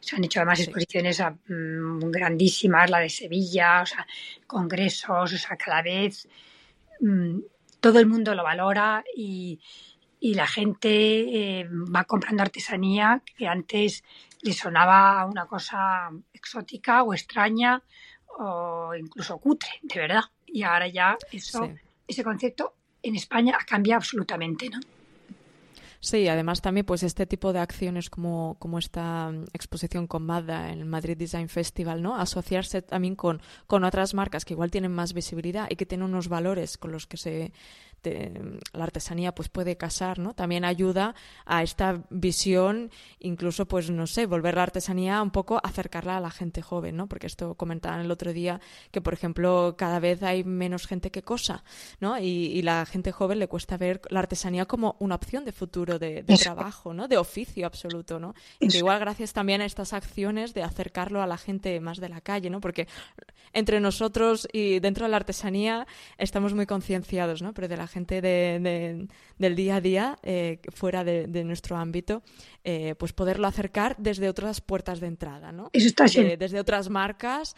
Se 0.00 0.16
han 0.16 0.24
hecho 0.24 0.40
además 0.40 0.60
exposiciones 0.60 1.20
mm, 1.20 2.10
grandísimas, 2.10 2.88
la 2.88 3.00
de 3.00 3.10
Sevilla, 3.10 3.82
o 3.82 3.86
sea, 3.86 4.06
congresos, 4.46 5.32
o 5.34 5.36
sea, 5.36 5.56
cada 5.58 5.82
vez 5.82 6.26
mm, 7.00 7.40
todo 7.80 7.98
el 7.98 8.06
mundo 8.06 8.34
lo 8.34 8.44
valora 8.44 9.04
y, 9.14 9.60
y 10.20 10.34
la 10.34 10.46
gente 10.46 10.88
eh, 11.60 11.68
va 11.68 12.04
comprando 12.04 12.42
artesanía 12.42 13.22
que 13.36 13.46
antes 13.46 14.02
le 14.42 14.52
sonaba 14.52 15.24
una 15.26 15.46
cosa 15.46 16.10
exótica 16.32 17.02
o 17.02 17.14
extraña 17.14 17.82
o 18.38 18.94
incluso 18.94 19.38
cutre, 19.38 19.70
de 19.82 20.00
verdad. 20.00 20.24
Y 20.46 20.62
ahora 20.62 20.88
ya 20.88 21.16
eso, 21.32 21.70
ese 22.06 22.24
concepto 22.24 22.74
en 23.02 23.16
España 23.16 23.56
ha 23.60 23.64
cambiado 23.64 23.98
absolutamente, 23.98 24.68
¿no? 24.68 24.80
Sí, 26.00 26.28
además 26.28 26.62
también 26.62 26.86
pues 26.86 27.02
este 27.02 27.26
tipo 27.26 27.52
de 27.52 27.58
acciones 27.58 28.08
como, 28.08 28.56
como 28.60 28.78
esta 28.78 29.30
mm, 29.30 29.46
exposición 29.52 30.06
con 30.06 30.24
Mazda 30.24 30.70
en 30.70 30.78
el 30.78 30.84
Madrid 30.84 31.16
Design 31.16 31.48
Festival, 31.48 32.02
¿no? 32.02 32.14
Asociarse 32.14 32.82
también 32.82 33.16
con, 33.16 33.42
con 33.66 33.82
otras 33.82 34.14
marcas 34.14 34.44
que 34.44 34.54
igual 34.54 34.70
tienen 34.70 34.92
más 34.92 35.12
visibilidad 35.12 35.66
y 35.68 35.76
que 35.76 35.86
tienen 35.86 36.08
unos 36.08 36.28
valores 36.28 36.78
con 36.78 36.92
los 36.92 37.06
que 37.06 37.16
se 37.16 37.52
la 38.02 38.84
artesanía 38.84 39.34
pues 39.34 39.48
puede 39.48 39.76
casar, 39.76 40.18
¿no? 40.18 40.34
También 40.34 40.64
ayuda 40.64 41.14
a 41.44 41.62
esta 41.62 42.02
visión, 42.10 42.90
incluso 43.18 43.66
pues 43.66 43.90
no 43.90 44.06
sé, 44.06 44.26
volver 44.26 44.56
la 44.56 44.64
artesanía 44.64 45.22
un 45.22 45.30
poco 45.30 45.60
acercarla 45.62 46.16
a 46.16 46.20
la 46.20 46.30
gente 46.30 46.62
joven, 46.62 46.96
¿no? 46.96 47.08
Porque 47.08 47.26
esto 47.26 47.54
comentaban 47.54 48.00
el 48.00 48.10
otro 48.10 48.32
día 48.32 48.60
que 48.90 49.00
por 49.00 49.14
ejemplo 49.14 49.74
cada 49.76 50.00
vez 50.00 50.22
hay 50.22 50.44
menos 50.44 50.86
gente 50.86 51.10
que 51.10 51.22
cosa, 51.22 51.64
¿no? 52.00 52.18
Y, 52.18 52.58
la 52.62 52.84
gente 52.86 53.12
joven 53.12 53.38
le 53.38 53.48
cuesta 53.48 53.76
ver 53.76 54.00
la 54.10 54.18
artesanía 54.18 54.66
como 54.66 54.96
una 54.98 55.14
opción 55.14 55.44
de 55.44 55.52
futuro 55.52 55.98
de, 55.98 56.24
trabajo, 56.42 56.92
¿no? 56.92 57.08
De 57.08 57.16
oficio 57.16 57.66
absoluto, 57.66 58.18
¿no? 58.18 58.34
Y 58.60 58.76
igual 58.76 58.98
gracias 58.98 59.32
también 59.32 59.60
a 59.60 59.64
estas 59.64 59.92
acciones 59.92 60.54
de 60.54 60.62
acercarlo 60.62 61.22
a 61.22 61.26
la 61.26 61.38
gente 61.38 61.80
más 61.80 61.98
de 61.98 62.08
la 62.08 62.20
calle, 62.20 62.50
¿no? 62.50 62.60
Porque 62.60 62.86
entre 63.52 63.80
nosotros 63.80 64.46
y 64.52 64.80
dentro 64.80 65.06
de 65.06 65.10
la 65.10 65.16
artesanía 65.16 65.86
estamos 66.18 66.54
muy 66.54 66.66
concienciados, 66.66 67.42
¿no? 67.42 67.54
Pero 67.54 67.68
de 67.68 67.76
la 67.76 67.87
gente 67.88 68.20
de, 68.20 69.08
del 69.38 69.56
día 69.56 69.76
a 69.76 69.80
día, 69.80 70.18
eh, 70.22 70.60
fuera 70.74 71.04
de, 71.04 71.26
nuestro 71.44 71.76
ámbito, 71.76 72.22
eh, 72.64 72.94
pues 72.98 73.12
poderlo 73.12 73.46
acercar 73.46 73.96
desde 73.98 74.28
otras 74.28 74.60
puertas 74.60 75.00
de 75.00 75.06
entrada, 75.06 75.52
¿no? 75.52 75.70
Eso 75.72 75.86
está 75.86 76.04
desde 76.04 76.60
otras 76.60 76.90
marcas 76.90 77.54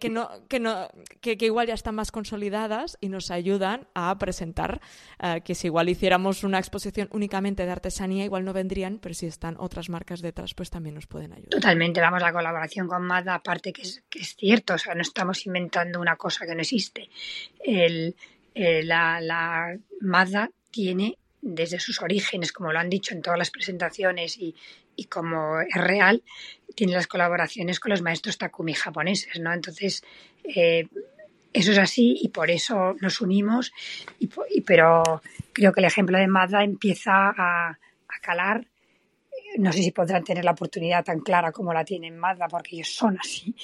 que, 0.00 0.08
no, 0.08 0.30
que, 0.48 0.60
no, 0.60 0.88
que, 1.20 1.36
igual 1.40 1.66
ya 1.66 1.74
están 1.74 1.94
más 1.94 2.12
consolidadas 2.12 2.96
y 3.00 3.08
nos 3.08 3.30
ayudan 3.30 3.88
a 3.94 4.16
presentar, 4.18 4.80
eh, 5.22 5.42
que 5.44 5.54
si 5.54 5.66
igual 5.66 5.88
hiciéramos 5.88 6.44
una 6.44 6.58
exposición 6.58 7.08
únicamente 7.12 7.66
de 7.66 7.72
artesanía, 7.72 8.24
igual 8.24 8.44
no 8.44 8.52
vendrían, 8.52 8.98
pero 8.98 9.14
si 9.14 9.26
están 9.26 9.56
otras 9.58 9.88
marcas 9.88 10.22
detrás, 10.22 10.54
pues 10.54 10.70
también 10.70 10.94
nos 10.94 11.06
pueden 11.06 11.32
ayudar. 11.32 11.50
Totalmente, 11.50 12.00
vamos, 12.00 12.20
la 12.22 12.32
colaboración 12.32 12.86
con 12.86 13.02
MADA, 13.02 13.34
aparte 13.34 13.72
que 13.72 13.82
es, 13.82 14.04
que 14.08 14.20
es 14.20 14.36
cierto, 14.36 14.74
o 14.74 14.78
sea, 14.78 14.94
no 14.94 15.02
estamos 15.02 15.44
inventando 15.46 16.00
una 16.00 16.16
cosa 16.16 16.46
que 16.46 16.54
no 16.54 16.60
existe. 16.60 17.10
El, 17.62 18.14
eh, 18.58 18.82
la, 18.82 19.20
la 19.20 19.76
Mazda 20.00 20.50
tiene 20.70 21.18
desde 21.42 21.78
sus 21.78 22.00
orígenes, 22.00 22.52
como 22.52 22.72
lo 22.72 22.78
han 22.78 22.88
dicho 22.88 23.14
en 23.14 23.20
todas 23.20 23.38
las 23.38 23.50
presentaciones 23.50 24.38
y, 24.38 24.54
como 25.10 25.60
es 25.60 25.74
real, 25.74 26.22
tiene 26.74 26.94
las 26.94 27.06
colaboraciones 27.06 27.78
con 27.78 27.90
los 27.90 28.00
maestros 28.00 28.38
Takumi 28.38 28.72
japoneses, 28.72 29.38
¿no? 29.40 29.52
Entonces, 29.52 30.02
eh, 30.42 30.88
eso 31.52 31.72
es 31.72 31.78
así 31.78 32.18
y 32.22 32.30
por 32.30 32.50
eso 32.50 32.96
nos 32.98 33.20
unimos, 33.20 33.72
y, 34.18 34.28
pero 34.62 35.02
creo 35.52 35.72
que 35.72 35.80
el 35.80 35.86
ejemplo 35.86 36.16
de 36.16 36.26
Mazda 36.26 36.64
empieza 36.64 37.28
a, 37.28 37.68
a, 37.68 38.20
calar. 38.22 38.66
No 39.58 39.70
sé 39.70 39.82
si 39.82 39.90
podrán 39.90 40.24
tener 40.24 40.46
la 40.46 40.52
oportunidad 40.52 41.04
tan 41.04 41.20
clara 41.20 41.52
como 41.52 41.74
la 41.74 41.84
tienen 41.84 42.16
Mazda, 42.16 42.48
porque 42.48 42.76
ellos 42.76 42.88
son 42.88 43.18
así, 43.20 43.54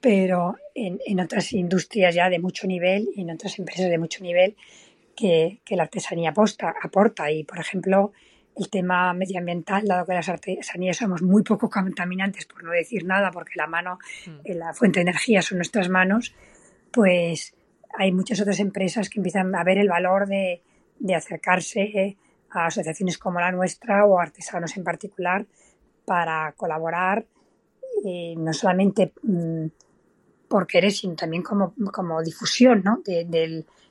pero 0.00 0.56
en, 0.74 0.98
en, 1.06 1.20
otras 1.20 1.52
industrias 1.52 2.14
ya 2.14 2.30
de 2.30 2.38
mucho 2.38 2.66
nivel 2.66 3.08
y 3.14 3.22
en 3.22 3.30
otras 3.30 3.58
empresas 3.58 3.90
de 3.90 3.98
mucho 3.98 4.22
nivel 4.22 4.56
que, 5.14 5.60
que 5.64 5.76
la 5.76 5.84
artesanía 5.84 6.30
aposta, 6.30 6.74
aporta. 6.82 7.30
Y, 7.30 7.44
por 7.44 7.58
ejemplo, 7.58 8.12
el 8.56 8.68
tema 8.68 9.12
medioambiental, 9.12 9.86
dado 9.86 10.06
que 10.06 10.14
las 10.14 10.28
artesanías 10.28 10.96
somos 10.96 11.22
muy 11.22 11.42
poco 11.42 11.68
contaminantes, 11.68 12.46
por 12.46 12.64
no 12.64 12.70
decir 12.70 13.04
nada, 13.04 13.30
porque 13.30 13.52
la 13.56 13.66
mano, 13.66 13.98
mm. 14.26 14.30
eh, 14.44 14.54
la 14.54 14.72
fuente 14.72 15.00
de 15.00 15.02
energía 15.02 15.42
son 15.42 15.58
nuestras 15.58 15.88
manos, 15.88 16.34
pues 16.90 17.54
hay 17.94 18.12
muchas 18.12 18.40
otras 18.40 18.60
empresas 18.60 19.08
que 19.08 19.18
empiezan 19.18 19.54
a 19.54 19.64
ver 19.64 19.78
el 19.78 19.88
valor 19.88 20.26
de, 20.26 20.62
de 20.98 21.14
acercarse 21.14 22.16
a 22.50 22.66
asociaciones 22.66 23.18
como 23.18 23.40
la 23.40 23.52
nuestra 23.52 24.04
o 24.06 24.18
artesanos 24.18 24.76
en 24.76 24.84
particular 24.84 25.46
para 26.04 26.52
colaborar, 26.56 27.24
eh, 28.04 28.34
no 28.36 28.52
solamente 28.52 29.12
mm, 29.22 29.66
por 30.50 30.66
querer, 30.66 30.90
sino 30.90 31.14
también 31.14 31.44
como, 31.44 31.74
como 31.92 32.20
difusión 32.24 32.82
¿no? 32.84 33.00
del, 33.04 33.30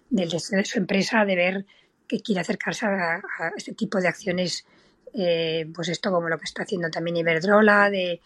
del 0.10 0.30
de 0.30 0.65
su 0.65 0.78
empresa, 0.78 1.24
de 1.24 1.36
ver 1.38 1.65
que 2.06 2.19
quiere 2.19 2.41
acercarse 2.41 2.86
a, 2.86 3.22
este 3.56 3.74
tipo 3.74 4.02
de 4.02 4.10
acciones, 4.10 4.65
eh, 5.13 5.72
pues 5.74 5.88
esto 5.88 6.12
como 6.12 6.28
lo 6.28 6.38
que 6.38 6.43
está 6.43 6.63
haciendo 6.63 6.89
también 6.89 7.15
Iberdrola, 7.15 7.89
de, 7.89 8.19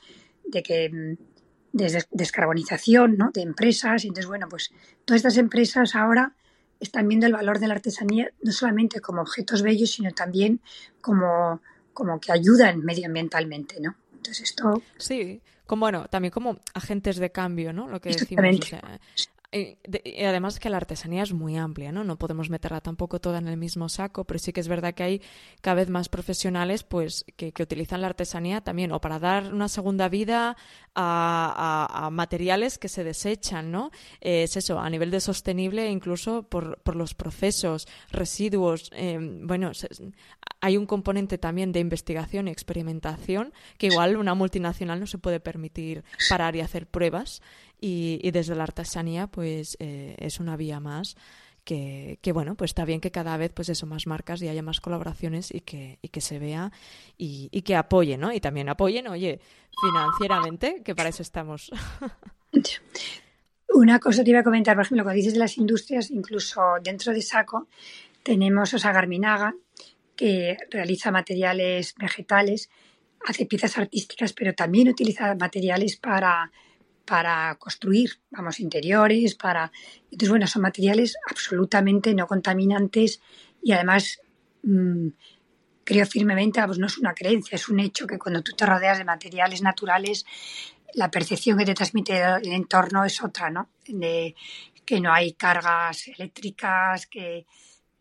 de 0.45 0.63
que 0.63 0.89
mm, 0.89 1.77
de 1.77 2.05
descarbonización 2.09 3.17
¿no? 3.17 3.29
de 3.31 3.43
empresas. 3.43 4.03
Entonces, 4.03 4.25
bueno, 4.25 4.47
pues 4.49 4.71
todas 5.05 5.19
estas 5.19 5.37
empresas 5.37 5.93
ahora 5.93 6.33
están 6.79 7.07
viendo 7.07 7.27
el 7.27 7.33
valor 7.33 7.59
de 7.59 7.67
la 7.67 7.75
artesanía 7.75 8.31
no 8.41 8.51
solamente 8.51 8.99
como 8.99 9.21
objetos 9.21 9.61
bellos, 9.61 9.91
sino 9.91 10.09
también 10.11 10.59
como, 11.01 11.61
como 11.93 12.19
que 12.19 12.31
ayudan 12.31 12.79
medioambientalmente, 12.79 13.79
¿no? 13.79 13.95
Entonces 14.23 14.49
esto... 14.49 14.81
Sí, 14.97 15.41
como 15.65 15.81
bueno, 15.81 16.07
también 16.07 16.31
como 16.31 16.59
agentes 16.73 17.17
de 17.17 17.31
cambio, 17.31 17.73
¿no? 17.73 17.89
Lo 17.89 17.99
que 17.99 18.09
decimos. 18.09 18.71
Y, 19.53 19.77
además 20.23 20.59
que 20.59 20.69
la 20.69 20.77
artesanía 20.77 21.21
es 21.21 21.31
muy 21.31 21.57
amplia, 21.57 21.91
¿no? 21.91 22.03
No 22.03 22.17
podemos 22.17 22.49
meterla 22.49 22.81
tampoco 22.81 23.21
toda 23.21 23.37
en 23.37 23.47
el 23.47 23.57
mismo 23.57 23.87
saco, 23.87 24.23
pero 24.23 24.39
sí 24.39 24.51
que 24.51 24.61
es 24.61 24.67
verdad 24.67 24.95
que 24.95 25.03
hay 25.03 25.21
cada 25.61 25.75
vez 25.75 25.89
más 25.89 26.09
profesionales 26.09 26.83
pues 26.83 27.23
que, 27.35 27.53
utilizan 27.61 28.01
la 28.01 28.07
artesanía 28.07 28.61
también 28.61 28.91
o 28.91 28.99
para 28.99 29.19
dar 29.19 29.53
una 29.53 29.69
segunda 29.69 30.09
vida 30.09 30.57
a, 30.95 32.09
materiales 32.11 32.79
que 32.79 32.89
se 32.89 33.03
desechan, 33.03 33.71
¿no? 33.71 33.91
es 34.21 34.57
eso, 34.57 34.79
a 34.79 34.89
nivel 34.89 35.11
de 35.11 35.19
sostenible 35.19 35.87
incluso 35.89 36.43
por, 36.43 36.79
por 36.81 36.95
los 36.95 37.13
procesos, 37.13 37.87
residuos, 38.11 38.89
eh, 38.93 39.19
bueno, 39.43 39.71
hay 40.63 40.77
un 40.77 40.85
componente 40.85 41.37
también 41.37 41.73
de 41.73 41.81
investigación 41.81 42.47
y 42.47 42.51
experimentación 42.51 43.51
que 43.77 43.87
igual 43.87 44.15
una 44.15 44.33
multinacional 44.33 44.97
no 44.97 45.07
se 45.07 45.17
puede 45.17 45.41
permitir 45.41 46.05
parar 46.29 46.55
y 46.55 46.61
hacer 46.61 46.87
pruebas 46.87 47.41
y, 47.81 48.31
desde 48.31 48.55
la 48.55 48.63
artesanía 48.63 49.27
pues 49.27 49.75
eh, 49.81 50.15
es 50.19 50.39
una 50.39 50.55
vía 50.55 50.79
más 50.79 51.17
que, 51.65 52.17
bueno, 52.33 52.55
pues 52.55 52.71
está 52.71 52.85
bien 52.85 53.01
que 53.01 53.11
cada 53.11 53.35
vez 53.35 53.51
pues 53.53 53.67
eso, 53.67 53.85
más 53.85 54.07
marcas 54.07 54.41
y 54.41 54.47
haya 54.47 54.63
más 54.63 54.79
colaboraciones 54.79 55.53
y 55.53 55.59
que, 55.59 55.99
y 56.01 56.07
que 56.07 56.21
se 56.21 56.39
vea 56.39 56.71
y, 57.17 57.49
que 57.63 57.75
apoyen, 57.75 58.21
¿no? 58.21 58.31
Y 58.31 58.39
también 58.39 58.69
apoyen, 58.69 59.07
oye, 59.07 59.41
financieramente, 59.81 60.81
que 60.83 60.95
para 60.95 61.09
eso 61.09 61.23
estamos. 61.23 61.71
Una 63.73 63.99
cosa 63.99 64.23
te 64.23 64.29
iba 64.29 64.39
a 64.39 64.43
comentar, 64.43 64.75
por 64.75 64.85
ejemplo, 64.85 65.03
cuando 65.03 65.17
dices 65.17 65.33
de 65.33 65.39
las 65.39 65.57
industrias, 65.57 66.09
incluso 66.09 66.61
dentro 66.81 67.11
de 67.11 67.21
Saco 67.21 67.67
tenemos 68.23 68.73
Osa 68.73 68.93
Garminaga, 68.93 69.53
que 70.23 70.55
realiza 70.69 71.11
materiales 71.11 71.95
vegetales, 71.97 72.69
hace 73.27 73.45
piezas 73.45 73.77
artísticas, 73.77 74.31
pero 74.31 74.53
también 74.53 74.87
utiliza 74.87 75.35
materiales 75.35 75.97
para 75.97 76.49
para 77.05 77.55
construir, 77.55 78.11
vamos, 78.31 78.61
interiores, 78.61 79.35
para... 79.35 79.69
Entonces, 80.05 80.29
bueno, 80.29 80.47
son 80.47 80.61
materiales 80.61 81.17
absolutamente 81.29 82.15
no 82.15 82.25
contaminantes 82.27 83.19
y 83.61 83.73
además 83.73 84.21
mm, 84.61 85.09
creo 85.83 86.05
firmemente, 86.05 86.65
no 86.65 86.87
es 86.87 86.97
una 86.97 87.13
creencia, 87.13 87.57
es 87.57 87.67
un 87.67 87.81
hecho 87.81 88.07
que 88.07 88.17
cuando 88.17 88.41
tú 88.41 88.53
te 88.53 88.65
rodeas 88.65 88.99
de 88.99 89.03
materiales 89.03 89.61
naturales, 89.61 90.25
la 90.93 91.11
percepción 91.11 91.57
que 91.57 91.65
te 91.65 91.73
transmite 91.73 92.21
el 92.21 92.53
entorno 92.53 93.03
es 93.03 93.21
otra, 93.21 93.49
¿no? 93.49 93.67
De 93.85 94.33
que 94.85 95.01
no 95.01 95.11
hay 95.11 95.33
cargas 95.33 96.07
eléctricas, 96.07 97.07
que, 97.07 97.45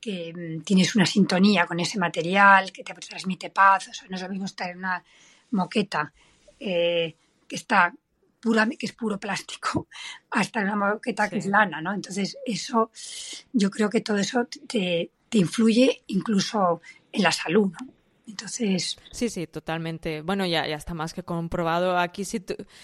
que 0.03 0.35
mm, 0.35 0.63
tienes 0.65 0.95
una 0.97 1.07
sintonía 1.07 1.65
con 1.65 1.81
ese 1.81 1.99
material, 1.99 2.73
que 2.73 2.83
te 2.83 2.93
transmite 2.93 3.49
paz. 3.49 3.89
O 3.89 3.95
sea, 3.95 4.09
no 4.11 4.17
es 4.17 4.23
lo 4.23 4.29
mismo 4.29 4.45
estar 4.45 4.69
en 4.69 4.79
una 4.79 5.03
moqueta 5.53 6.13
eh, 6.59 7.15
que 7.49 7.57
está 7.57 7.95
pura, 8.41 8.67
que 8.67 8.87
es 8.87 8.93
puro 8.93 9.19
plástico, 9.19 9.87
hasta 10.31 10.61
en 10.61 10.67
una 10.67 10.95
moqueta 10.95 11.31
que 11.31 11.39
es 11.39 11.47
lana, 11.47 11.81
¿no? 11.81 11.95
Entonces, 11.95 12.37
eso, 12.45 12.91
yo 13.53 13.71
creo 13.71 13.89
que 13.89 14.01
todo 14.01 14.19
eso 14.19 14.47
te, 14.67 15.11
te 15.29 15.39
influye 15.39 16.03
incluso 16.09 16.83
en 17.13 17.23
la 17.23 17.33
salud, 17.33 17.71
¿no? 17.71 18.02
Entonces. 18.27 18.97
Sí, 19.11 19.29
sí, 19.29 19.47
totalmente. 19.47 20.23
Bueno, 20.23 20.47
ya, 20.47 20.67
ya 20.67 20.77
está 20.77 20.95
más 20.95 21.13
que 21.13 21.23
comprobado. 21.23 21.99
Aquí, 21.99 22.25
si 22.25 22.41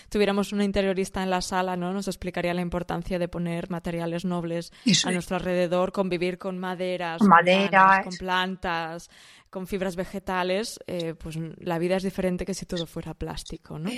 tuviéramos 0.09 0.53
un 0.53 0.62
interiorista 0.62 1.22
en 1.22 1.31
la 1.31 1.40
sala, 1.40 1.77
¿no? 1.77 1.92
Nos 1.92 2.09
explicaría 2.09 2.55
la 2.55 2.61
importancia 2.61 3.18
de 3.18 3.29
poner 3.29 3.70
materiales 3.70 4.24
nobles 4.24 4.72
a 5.05 5.12
nuestro 5.12 5.37
alrededor, 5.37 5.92
convivir 5.92 6.38
con 6.38 6.59
maderas, 6.59 7.22
Madera, 7.22 8.03
con, 8.03 8.14
plantas, 8.16 9.11
con 9.48 9.66
fibras 9.66 9.94
vegetales. 9.94 10.81
Eh, 10.87 11.14
pues 11.14 11.38
la 11.59 11.79
vida 11.79 11.96
es 11.96 12.03
diferente 12.03 12.44
que 12.44 12.55
si 12.55 12.66
todo 12.66 12.87
fuera 12.87 13.14
plástico, 13.14 13.79
¿no? 13.79 13.90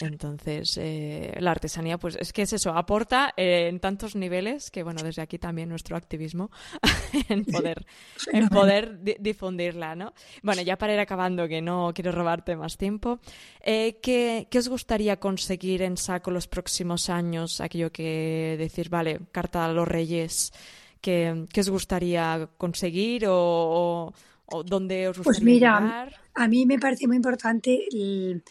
Entonces, 0.00 0.78
eh, 0.80 1.34
la 1.40 1.52
artesanía, 1.52 1.98
pues 1.98 2.16
es 2.20 2.32
que 2.32 2.42
es 2.42 2.52
eso, 2.52 2.70
aporta 2.70 3.32
eh, 3.36 3.68
en 3.68 3.80
tantos 3.80 4.14
niveles 4.14 4.70
que, 4.70 4.82
bueno, 4.82 5.02
desde 5.02 5.22
aquí 5.22 5.38
también 5.38 5.68
nuestro 5.68 5.96
activismo 5.96 6.50
en 7.28 7.44
poder, 7.44 7.86
en 8.32 8.48
poder 8.48 8.98
difundirla, 9.20 9.94
¿no? 9.94 10.12
Bueno, 10.42 10.62
ya 10.62 10.76
para 10.76 10.94
ir 10.94 11.00
acabando, 11.00 11.48
que 11.48 11.62
no 11.62 11.92
quiero 11.94 12.12
robarte 12.12 12.56
más 12.56 12.76
tiempo, 12.76 13.20
eh, 13.62 13.98
¿qué, 14.02 14.48
¿qué, 14.50 14.58
os 14.58 14.68
gustaría 14.68 15.18
conseguir 15.18 15.82
en 15.82 15.96
Saco 15.96 16.30
los 16.30 16.46
próximos 16.46 17.08
años? 17.08 17.60
Aquello 17.60 17.90
que 17.90 18.56
decir, 18.58 18.88
vale, 18.90 19.20
carta 19.32 19.64
a 19.64 19.72
los 19.72 19.88
reyes, 19.88 20.52
¿qué, 21.00 21.46
qué 21.52 21.60
os 21.60 21.70
gustaría 21.70 22.48
conseguir 22.58 23.26
o, 23.28 24.12
o, 24.46 24.62
dónde 24.62 25.08
os 25.08 25.16
pues 25.16 25.38
gustaría 25.38 25.72
Pues 25.72 25.82
mira, 25.82 26.08
a 26.34 26.48
mí 26.48 26.66
me 26.66 26.78
parece 26.78 27.06
muy 27.06 27.16
importante... 27.16 27.86
El 27.90 28.42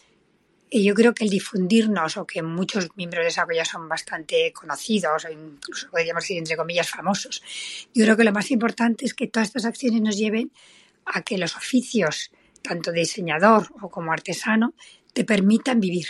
y 0.68 0.82
yo 0.82 0.94
creo 0.94 1.14
que 1.14 1.24
el 1.24 1.30
difundirnos, 1.30 2.16
o 2.16 2.26
que 2.26 2.42
muchos 2.42 2.88
miembros 2.96 3.24
de 3.24 3.28
esa 3.28 3.46
ya 3.54 3.64
son 3.64 3.88
bastante 3.88 4.52
conocidos, 4.52 5.24
o 5.24 5.30
incluso 5.30 5.88
podríamos 5.90 6.24
decir 6.24 6.38
entre 6.38 6.56
comillas 6.56 6.90
famosos, 6.90 7.42
yo 7.94 8.04
creo 8.04 8.16
que 8.16 8.24
lo 8.24 8.32
más 8.32 8.50
importante 8.50 9.04
es 9.04 9.14
que 9.14 9.28
todas 9.28 9.48
estas 9.48 9.64
acciones 9.64 10.00
nos 10.02 10.16
lleven 10.16 10.50
a 11.04 11.22
que 11.22 11.38
los 11.38 11.56
oficios, 11.56 12.32
tanto 12.62 12.90
de 12.90 13.00
diseñador 13.00 13.68
o 13.80 13.88
como 13.88 14.12
artesano, 14.12 14.74
te 15.12 15.24
permitan 15.24 15.78
vivir. 15.80 16.08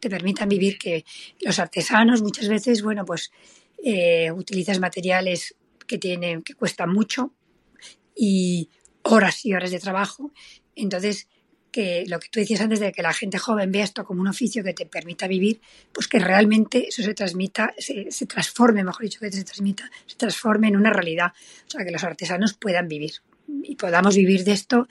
Te 0.00 0.08
permitan 0.08 0.48
vivir 0.48 0.78
que 0.78 1.04
los 1.40 1.58
artesanos 1.58 2.22
muchas 2.22 2.48
veces, 2.48 2.82
bueno, 2.82 3.04
pues 3.04 3.30
eh, 3.82 4.32
utilizas 4.32 4.80
materiales 4.80 5.54
que 5.86 5.98
tienen, 5.98 6.42
que 6.42 6.54
cuestan 6.54 6.90
mucho 6.90 7.34
y 8.16 8.70
horas 9.02 9.44
y 9.44 9.52
horas 9.52 9.70
de 9.70 9.78
trabajo. 9.78 10.32
Entonces, 10.74 11.28
que 11.74 12.04
lo 12.06 12.20
que 12.20 12.28
tú 12.28 12.38
decías 12.38 12.60
antes 12.60 12.78
de 12.78 12.92
que 12.92 13.02
la 13.02 13.12
gente 13.12 13.36
joven 13.36 13.72
vea 13.72 13.82
esto 13.82 14.04
como 14.04 14.20
un 14.20 14.28
oficio 14.28 14.62
que 14.62 14.74
te 14.74 14.86
permita 14.86 15.26
vivir, 15.26 15.60
pues 15.92 16.06
que 16.06 16.20
realmente 16.20 16.86
eso 16.86 17.02
se 17.02 17.14
transmita, 17.14 17.74
se, 17.78 18.26
transforme, 18.26 18.84
mejor 18.84 19.02
dicho, 19.02 19.18
que 19.18 19.32
se 19.32 19.42
transmita, 19.42 19.90
se 20.06 20.14
transforme 20.14 20.68
en 20.68 20.76
una 20.76 20.92
realidad. 20.92 21.32
O 21.66 21.70
sea, 21.70 21.84
que 21.84 21.90
los 21.90 22.04
artesanos 22.04 22.54
puedan 22.54 22.86
vivir 22.86 23.14
y 23.64 23.74
podamos 23.74 24.14
vivir 24.14 24.44
de 24.44 24.52
esto 24.52 24.86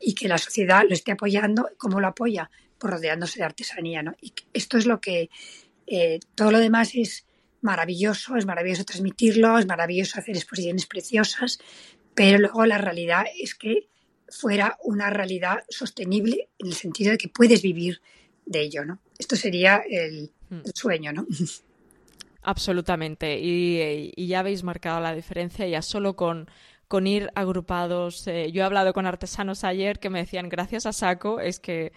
y 0.00 0.14
que 0.14 0.28
la 0.28 0.38
sociedad 0.38 0.84
lo 0.88 0.94
esté 0.94 1.10
apoyando. 1.10 1.70
¿Cómo 1.76 1.98
lo 1.98 2.06
apoya? 2.06 2.52
Pues 2.78 2.94
rodeándose 2.94 3.40
de 3.40 3.44
artesanía, 3.44 4.04
¿no? 4.04 4.14
Y 4.22 4.32
esto 4.52 4.78
es 4.78 4.86
lo 4.86 5.00
que 5.00 5.30
eh, 5.88 6.20
todo 6.36 6.52
lo 6.52 6.60
demás 6.60 6.92
es 6.94 7.26
maravilloso, 7.62 8.36
es 8.36 8.46
maravilloso 8.46 8.84
transmitirlo, 8.84 9.58
es 9.58 9.66
maravilloso 9.66 10.20
hacer 10.20 10.36
exposiciones 10.36 10.86
preciosas, 10.86 11.58
pero 12.14 12.38
luego 12.38 12.64
la 12.64 12.78
realidad 12.78 13.24
es 13.36 13.56
que 13.56 13.88
fuera 14.30 14.78
una 14.82 15.10
realidad 15.10 15.64
sostenible 15.68 16.48
en 16.58 16.68
el 16.68 16.74
sentido 16.74 17.12
de 17.12 17.18
que 17.18 17.28
puedes 17.28 17.62
vivir 17.62 18.00
de 18.46 18.60
ello, 18.60 18.84
¿no? 18.84 18.98
Esto 19.18 19.36
sería 19.36 19.82
el, 19.88 20.30
hmm. 20.50 20.60
el 20.64 20.72
sueño, 20.74 21.12
¿no? 21.12 21.26
Absolutamente. 22.42 23.38
Y, 23.40 24.12
y, 24.16 24.26
ya 24.26 24.40
habéis 24.40 24.62
marcado 24.62 25.00
la 25.00 25.14
diferencia 25.14 25.66
ya 25.66 25.82
solo 25.82 26.16
con 26.16 26.48
con 26.88 27.06
ir 27.06 27.30
agrupados. 27.34 28.26
Eh, 28.26 28.50
yo 28.50 28.62
he 28.62 28.64
hablado 28.64 28.92
con 28.94 29.06
artesanos 29.06 29.62
ayer 29.62 30.00
que 30.00 30.10
me 30.10 30.20
decían, 30.20 30.48
gracias 30.48 30.86
a 30.86 30.92
Saco, 30.92 31.38
es 31.38 31.60
que 31.60 31.92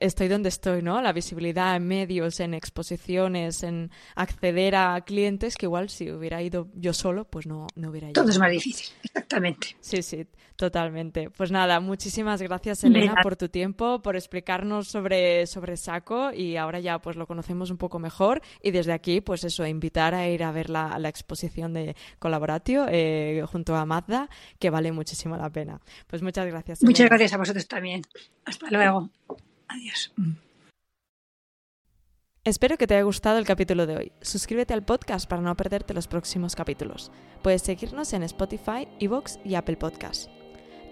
estoy 0.00 0.28
donde 0.28 0.48
estoy, 0.48 0.82
¿no? 0.82 1.00
La 1.00 1.12
visibilidad 1.12 1.76
en 1.76 1.86
medios, 1.86 2.40
en 2.40 2.54
exposiciones, 2.54 3.62
en 3.62 3.90
acceder 4.14 4.74
a 4.74 5.00
clientes 5.02 5.56
que 5.56 5.66
igual 5.66 5.88
si 5.88 6.10
hubiera 6.10 6.42
ido 6.42 6.68
yo 6.74 6.92
solo, 6.92 7.24
pues 7.24 7.46
no, 7.46 7.66
no 7.76 7.90
hubiera 7.90 8.08
ido. 8.08 8.14
Todo 8.14 8.30
es 8.30 8.38
más 8.38 8.50
difícil, 8.50 8.88
exactamente. 9.02 9.76
Sí, 9.80 10.02
sí, 10.02 10.26
totalmente. 10.56 11.30
Pues 11.30 11.50
nada, 11.50 11.80
muchísimas 11.80 12.42
gracias 12.42 12.84
Elena 12.84 13.14
por 13.22 13.36
tu 13.36 13.48
tiempo, 13.48 14.02
por 14.02 14.16
explicarnos 14.16 14.88
sobre, 14.88 15.46
sobre 15.46 15.76
Saco 15.76 16.32
y 16.32 16.56
ahora 16.56 16.80
ya 16.80 16.98
pues 16.98 17.16
lo 17.16 17.26
conocemos 17.26 17.70
un 17.70 17.76
poco 17.76 17.98
mejor 17.98 18.42
y 18.62 18.70
desde 18.72 18.92
aquí 18.92 19.20
pues 19.20 19.44
eso, 19.44 19.66
invitar 19.66 20.14
a 20.14 20.28
ir 20.28 20.42
a 20.42 20.52
ver 20.52 20.70
la, 20.70 20.98
la 20.98 21.08
exposición 21.08 21.72
de 21.72 21.94
Colaboratio 22.18 22.86
eh, 22.88 23.44
junto 23.46 23.76
a 23.76 23.84
Mazda 23.86 24.28
que 24.58 24.70
vale 24.70 24.92
muchísimo 24.92 25.36
la 25.36 25.50
pena. 25.50 25.80
Pues 26.06 26.22
muchas 26.22 26.46
gracias. 26.46 26.82
Muchas 26.82 27.08
gracias 27.08 27.32
a 27.32 27.38
vosotros 27.38 27.66
también. 27.68 28.02
Hasta 28.44 28.70
luego. 28.70 29.10
Adiós. 29.68 30.12
Espero 32.46 32.78
que 32.78 32.86
te 32.86 32.94
haya 32.94 33.02
gustado 33.02 33.38
el 33.38 33.44
capítulo 33.44 33.86
de 33.86 33.96
hoy. 33.96 34.12
Suscríbete 34.22 34.72
al 34.72 34.84
podcast 34.84 35.28
para 35.28 35.42
no 35.42 35.56
perderte 35.56 35.94
los 35.94 36.06
próximos 36.06 36.54
capítulos. 36.54 37.10
Puedes 37.42 37.62
seguirnos 37.62 38.12
en 38.12 38.22
Spotify, 38.22 38.86
Evox 39.00 39.40
y 39.44 39.56
Apple 39.56 39.76
Podcasts. 39.76 40.30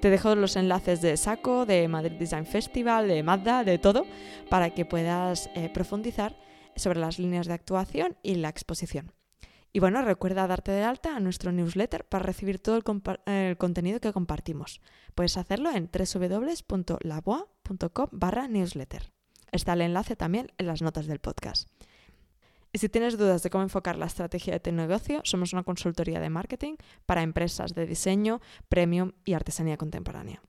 Te 0.01 0.11
dejo 0.11 0.35
los 0.35 0.57
enlaces 0.57 1.01
de 1.01 1.17
Saco, 1.17 1.65
de 1.65 1.87
Madrid 1.87 2.19
Design 2.19 2.45
Festival, 2.45 3.07
de 3.07 3.23
Mazda, 3.23 3.63
de 3.63 3.79
todo, 3.79 4.05
para 4.51 4.71
que 4.71 4.85
puedas 4.85 5.49
eh, 5.55 5.71
profundizar 5.73 6.37
sobre 6.75 6.99
las 6.99 7.21
líneas 7.21 7.47
de 7.47 7.55
actuación 7.55 8.17
y 8.25 8.35
la 8.35 8.49
exposición. 8.49 9.13
Y 9.73 9.79
bueno, 9.79 10.03
recuerda 10.03 10.49
darte 10.49 10.73
de 10.73 10.83
alta 10.83 11.15
a 11.15 11.21
nuestro 11.21 11.53
newsletter 11.53 12.05
para 12.05 12.25
recibir 12.25 12.59
todo 12.59 12.77
el, 12.77 13.57
contenido 13.57 14.01
que 14.01 14.13
compartimos. 14.13 14.81
Puedes 15.15 15.37
hacerlo 15.37 15.71
en 15.71 15.89
www.laboa.com 15.89 17.54
barra 18.13 18.49
newsletter. 18.49 19.13
Está 19.53 19.75
el 19.75 19.83
enlace 19.83 20.17
también 20.17 20.53
en 20.59 20.67
las 20.67 20.83
notas 20.83 21.07
del 21.07 21.21
podcast. 21.21 21.69
Y 22.73 22.79
si 22.79 22.89
tienes 22.89 23.17
dudas 23.17 23.45
de 23.45 23.51
cómo 23.51 23.63
enfocar 23.63 23.97
la 23.97 24.07
estrategia 24.07 24.53
de 24.53 24.61
tu 24.61 24.73
negocio, 24.73 25.21
somos 25.23 25.53
una 25.53 25.63
consultoría 25.63 26.19
de 26.19 26.29
marketing 26.29 26.75
para 27.07 27.23
empresas 27.23 27.73
de 27.73 27.87
diseño, 27.87 28.41
premium 28.69 29.13
y 29.25 29.35
artesanía 29.35 29.77
contemporánea. 29.77 30.43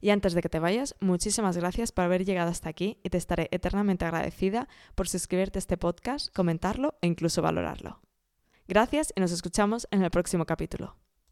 Y 0.00 0.10
antes 0.10 0.34
de 0.34 0.42
que 0.42 0.48
te 0.48 0.58
vayas, 0.58 0.96
muchísimas 0.98 1.56
gracias 1.56 1.92
por 1.92 2.04
haber 2.04 2.24
llegado 2.24 2.50
hasta 2.50 2.68
aquí 2.68 2.98
y 3.04 3.10
te 3.10 3.18
estaré 3.18 3.48
eternamente 3.52 4.04
agradecida 4.04 4.68
por 4.96 5.08
suscribirte 5.08 5.58
a 5.58 5.60
este 5.60 5.76
podcast, 5.76 6.34
comentarlo 6.34 6.98
e 7.02 7.06
incluso 7.06 7.40
valorarlo. 7.40 8.00
Gracias 8.66 9.12
y 9.14 9.20
nos 9.20 9.30
escuchamos 9.30 9.86
en 9.92 10.02
el 10.02 10.10
próximo 10.10 10.44
capítulo. 10.44 10.96